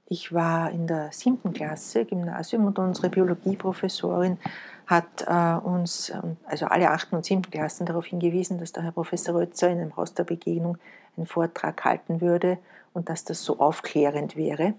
Ich 0.06 0.32
war 0.32 0.70
in 0.70 0.86
der 0.86 1.12
siebten 1.12 1.52
Klasse 1.52 2.04
Gymnasium 2.04 2.66
und 2.66 2.78
unsere 2.78 3.08
Biologieprofessorin 3.08 4.38
hat 4.86 5.24
äh, 5.26 5.66
uns, 5.66 6.10
ähm, 6.10 6.36
also 6.44 6.66
alle 6.66 6.90
achten 6.90 7.16
und 7.16 7.24
siebten 7.24 7.50
Klassen, 7.50 7.86
darauf 7.86 8.06
hingewiesen, 8.06 8.58
dass 8.58 8.72
der 8.72 8.82
Herr 8.82 8.92
Professor 8.92 9.34
Rötzer 9.34 9.68
in 9.70 9.80
einem 9.80 9.96
Haus 9.96 10.14
der 10.14 10.24
Begegnung 10.24 10.78
einen 11.16 11.26
Vortrag 11.26 11.84
halten 11.84 12.20
würde 12.20 12.58
und 12.92 13.08
dass 13.08 13.24
das 13.24 13.42
so 13.42 13.58
aufklärend 13.58 14.36
wäre. 14.36 14.74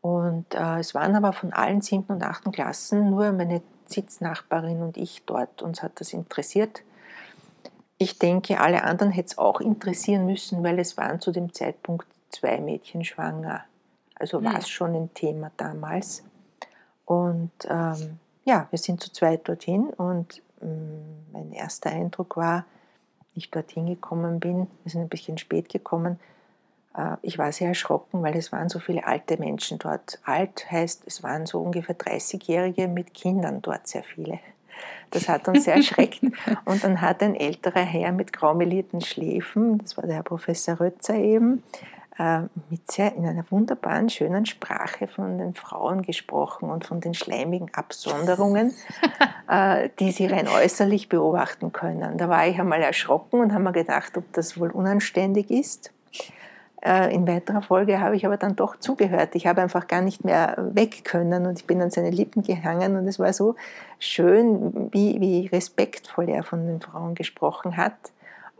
Und 0.00 0.54
äh, 0.54 0.78
es 0.78 0.94
waren 0.94 1.14
aber 1.14 1.32
von 1.32 1.52
allen 1.52 1.82
siebten 1.82 2.12
und 2.12 2.22
achten 2.22 2.52
Klassen 2.52 3.10
nur 3.10 3.32
meine 3.32 3.60
Sitznachbarin 3.86 4.82
und 4.82 4.96
ich 4.96 5.24
dort. 5.26 5.62
Uns 5.62 5.82
hat 5.82 6.00
das 6.00 6.12
interessiert. 6.12 6.82
Ich 7.98 8.18
denke, 8.18 8.60
alle 8.60 8.84
anderen 8.84 9.12
hätte 9.12 9.26
es 9.26 9.38
auch 9.38 9.60
interessieren 9.60 10.24
müssen, 10.24 10.62
weil 10.62 10.78
es 10.78 10.96
waren 10.96 11.20
zu 11.20 11.32
dem 11.32 11.52
Zeitpunkt 11.52 12.06
zwei 12.30 12.58
Mädchen 12.60 13.04
schwanger. 13.04 13.64
Also 14.14 14.42
war 14.42 14.58
es 14.58 14.68
schon 14.68 14.94
ein 14.94 15.12
Thema 15.12 15.50
damals. 15.56 16.22
Und 17.04 17.50
ähm, 17.68 18.18
ja, 18.44 18.66
wir 18.70 18.78
sind 18.78 19.02
zu 19.02 19.12
zweit 19.12 19.48
dorthin 19.48 19.88
und 19.96 20.42
ähm, 20.62 21.24
mein 21.32 21.52
erster 21.52 21.90
Eindruck 21.90 22.36
war, 22.36 22.64
ich 23.34 23.50
dorthin 23.50 23.86
gekommen 23.86 24.40
bin, 24.40 24.66
wir 24.82 24.90
sind 24.90 25.02
ein 25.02 25.08
bisschen 25.08 25.38
spät 25.38 25.68
gekommen, 25.68 26.18
äh, 26.96 27.16
ich 27.22 27.38
war 27.38 27.52
sehr 27.52 27.68
erschrocken, 27.68 28.22
weil 28.22 28.36
es 28.36 28.52
waren 28.52 28.68
so 28.68 28.78
viele 28.78 29.06
alte 29.06 29.36
Menschen 29.38 29.78
dort. 29.78 30.18
Alt 30.24 30.70
heißt, 30.70 31.04
es 31.06 31.22
waren 31.22 31.46
so 31.46 31.60
ungefähr 31.60 31.96
30-Jährige 31.96 32.88
mit 32.88 33.14
Kindern 33.14 33.62
dort, 33.62 33.86
sehr 33.86 34.02
viele. 34.02 34.40
Das 35.10 35.28
hat 35.28 35.48
uns 35.48 35.64
sehr 35.64 35.74
erschreckt. 35.74 36.22
Und 36.64 36.82
dann 36.84 37.00
hat 37.00 37.22
ein 37.22 37.34
älterer 37.34 37.80
Herr 37.80 38.12
mit 38.12 38.32
graumelierten 38.32 39.00
Schläfen, 39.00 39.78
das 39.78 39.96
war 39.96 40.06
der 40.06 40.16
Herr 40.16 40.22
Professor 40.22 40.80
Rötzer 40.80 41.14
eben, 41.14 41.62
mit 42.68 42.90
sehr 42.90 43.14
in 43.16 43.24
einer 43.24 43.44
wunderbaren, 43.50 44.10
schönen 44.10 44.44
Sprache 44.44 45.08
von 45.08 45.38
den 45.38 45.54
Frauen 45.54 46.02
gesprochen 46.02 46.70
und 46.70 46.84
von 46.84 47.00
den 47.00 47.14
schleimigen 47.14 47.72
Absonderungen, 47.72 48.74
äh, 49.48 49.88
die 49.98 50.12
sie 50.12 50.26
rein 50.26 50.46
äußerlich 50.48 51.08
beobachten 51.08 51.72
können. 51.72 52.18
Da 52.18 52.28
war 52.28 52.46
ich 52.46 52.60
einmal 52.60 52.82
erschrocken 52.82 53.40
und 53.40 53.52
habe 53.52 53.64
mir 53.64 53.72
gedacht, 53.72 54.16
ob 54.18 54.30
das 54.32 54.60
wohl 54.60 54.70
unanständig 54.70 55.50
ist. 55.50 55.92
Äh, 56.82 57.14
in 57.14 57.26
weiterer 57.26 57.62
Folge 57.62 58.00
habe 58.00 58.16
ich 58.16 58.24
aber 58.24 58.38
dann 58.38 58.56
doch 58.56 58.76
zugehört. 58.76 59.34
Ich 59.34 59.46
habe 59.46 59.60
einfach 59.60 59.86
gar 59.86 60.00
nicht 60.00 60.24
mehr 60.24 60.56
weg 60.72 61.04
können 61.04 61.46
und 61.46 61.58
ich 61.58 61.66
bin 61.66 61.80
an 61.82 61.90
seine 61.90 62.10
Lippen 62.10 62.42
gehangen 62.42 62.96
und 62.96 63.06
es 63.06 63.18
war 63.18 63.32
so 63.32 63.54
schön, 63.98 64.90
wie, 64.92 65.20
wie 65.20 65.46
respektvoll 65.46 66.28
er 66.28 66.42
von 66.42 66.66
den 66.66 66.80
Frauen 66.80 67.14
gesprochen 67.14 67.76
hat. 67.76 67.94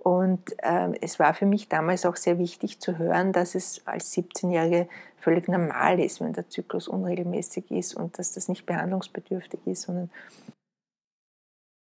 Und 0.03 0.41
äh, 0.63 0.93
es 1.03 1.19
war 1.19 1.35
für 1.35 1.45
mich 1.45 1.69
damals 1.69 2.07
auch 2.07 2.17
sehr 2.17 2.39
wichtig 2.39 2.81
zu 2.81 2.99
hören, 2.99 3.33
dass 3.33 3.55
es 3.55 3.87
als 3.87 4.13
17-Jährige 4.17 4.89
völlig 5.19 5.47
normal 5.47 6.01
ist, 6.01 6.21
wenn 6.21 6.33
der 6.33 6.49
Zyklus 6.49 6.89
unregelmäßig 6.89 7.71
ist 7.71 7.95
und 7.95 8.19
dass 8.19 8.33
das 8.33 8.49
nicht 8.49 8.65
behandlungsbedürftig 8.65 9.61
ist, 9.67 9.83
sondern 9.83 10.11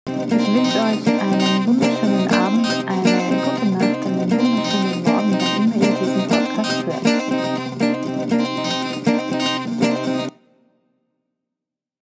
ich 0.10 0.32
wünsche 0.32 0.80
euch 0.80 1.08
einen 1.08 1.68
wunderschönen 1.68 2.28
Abend, 2.28 2.37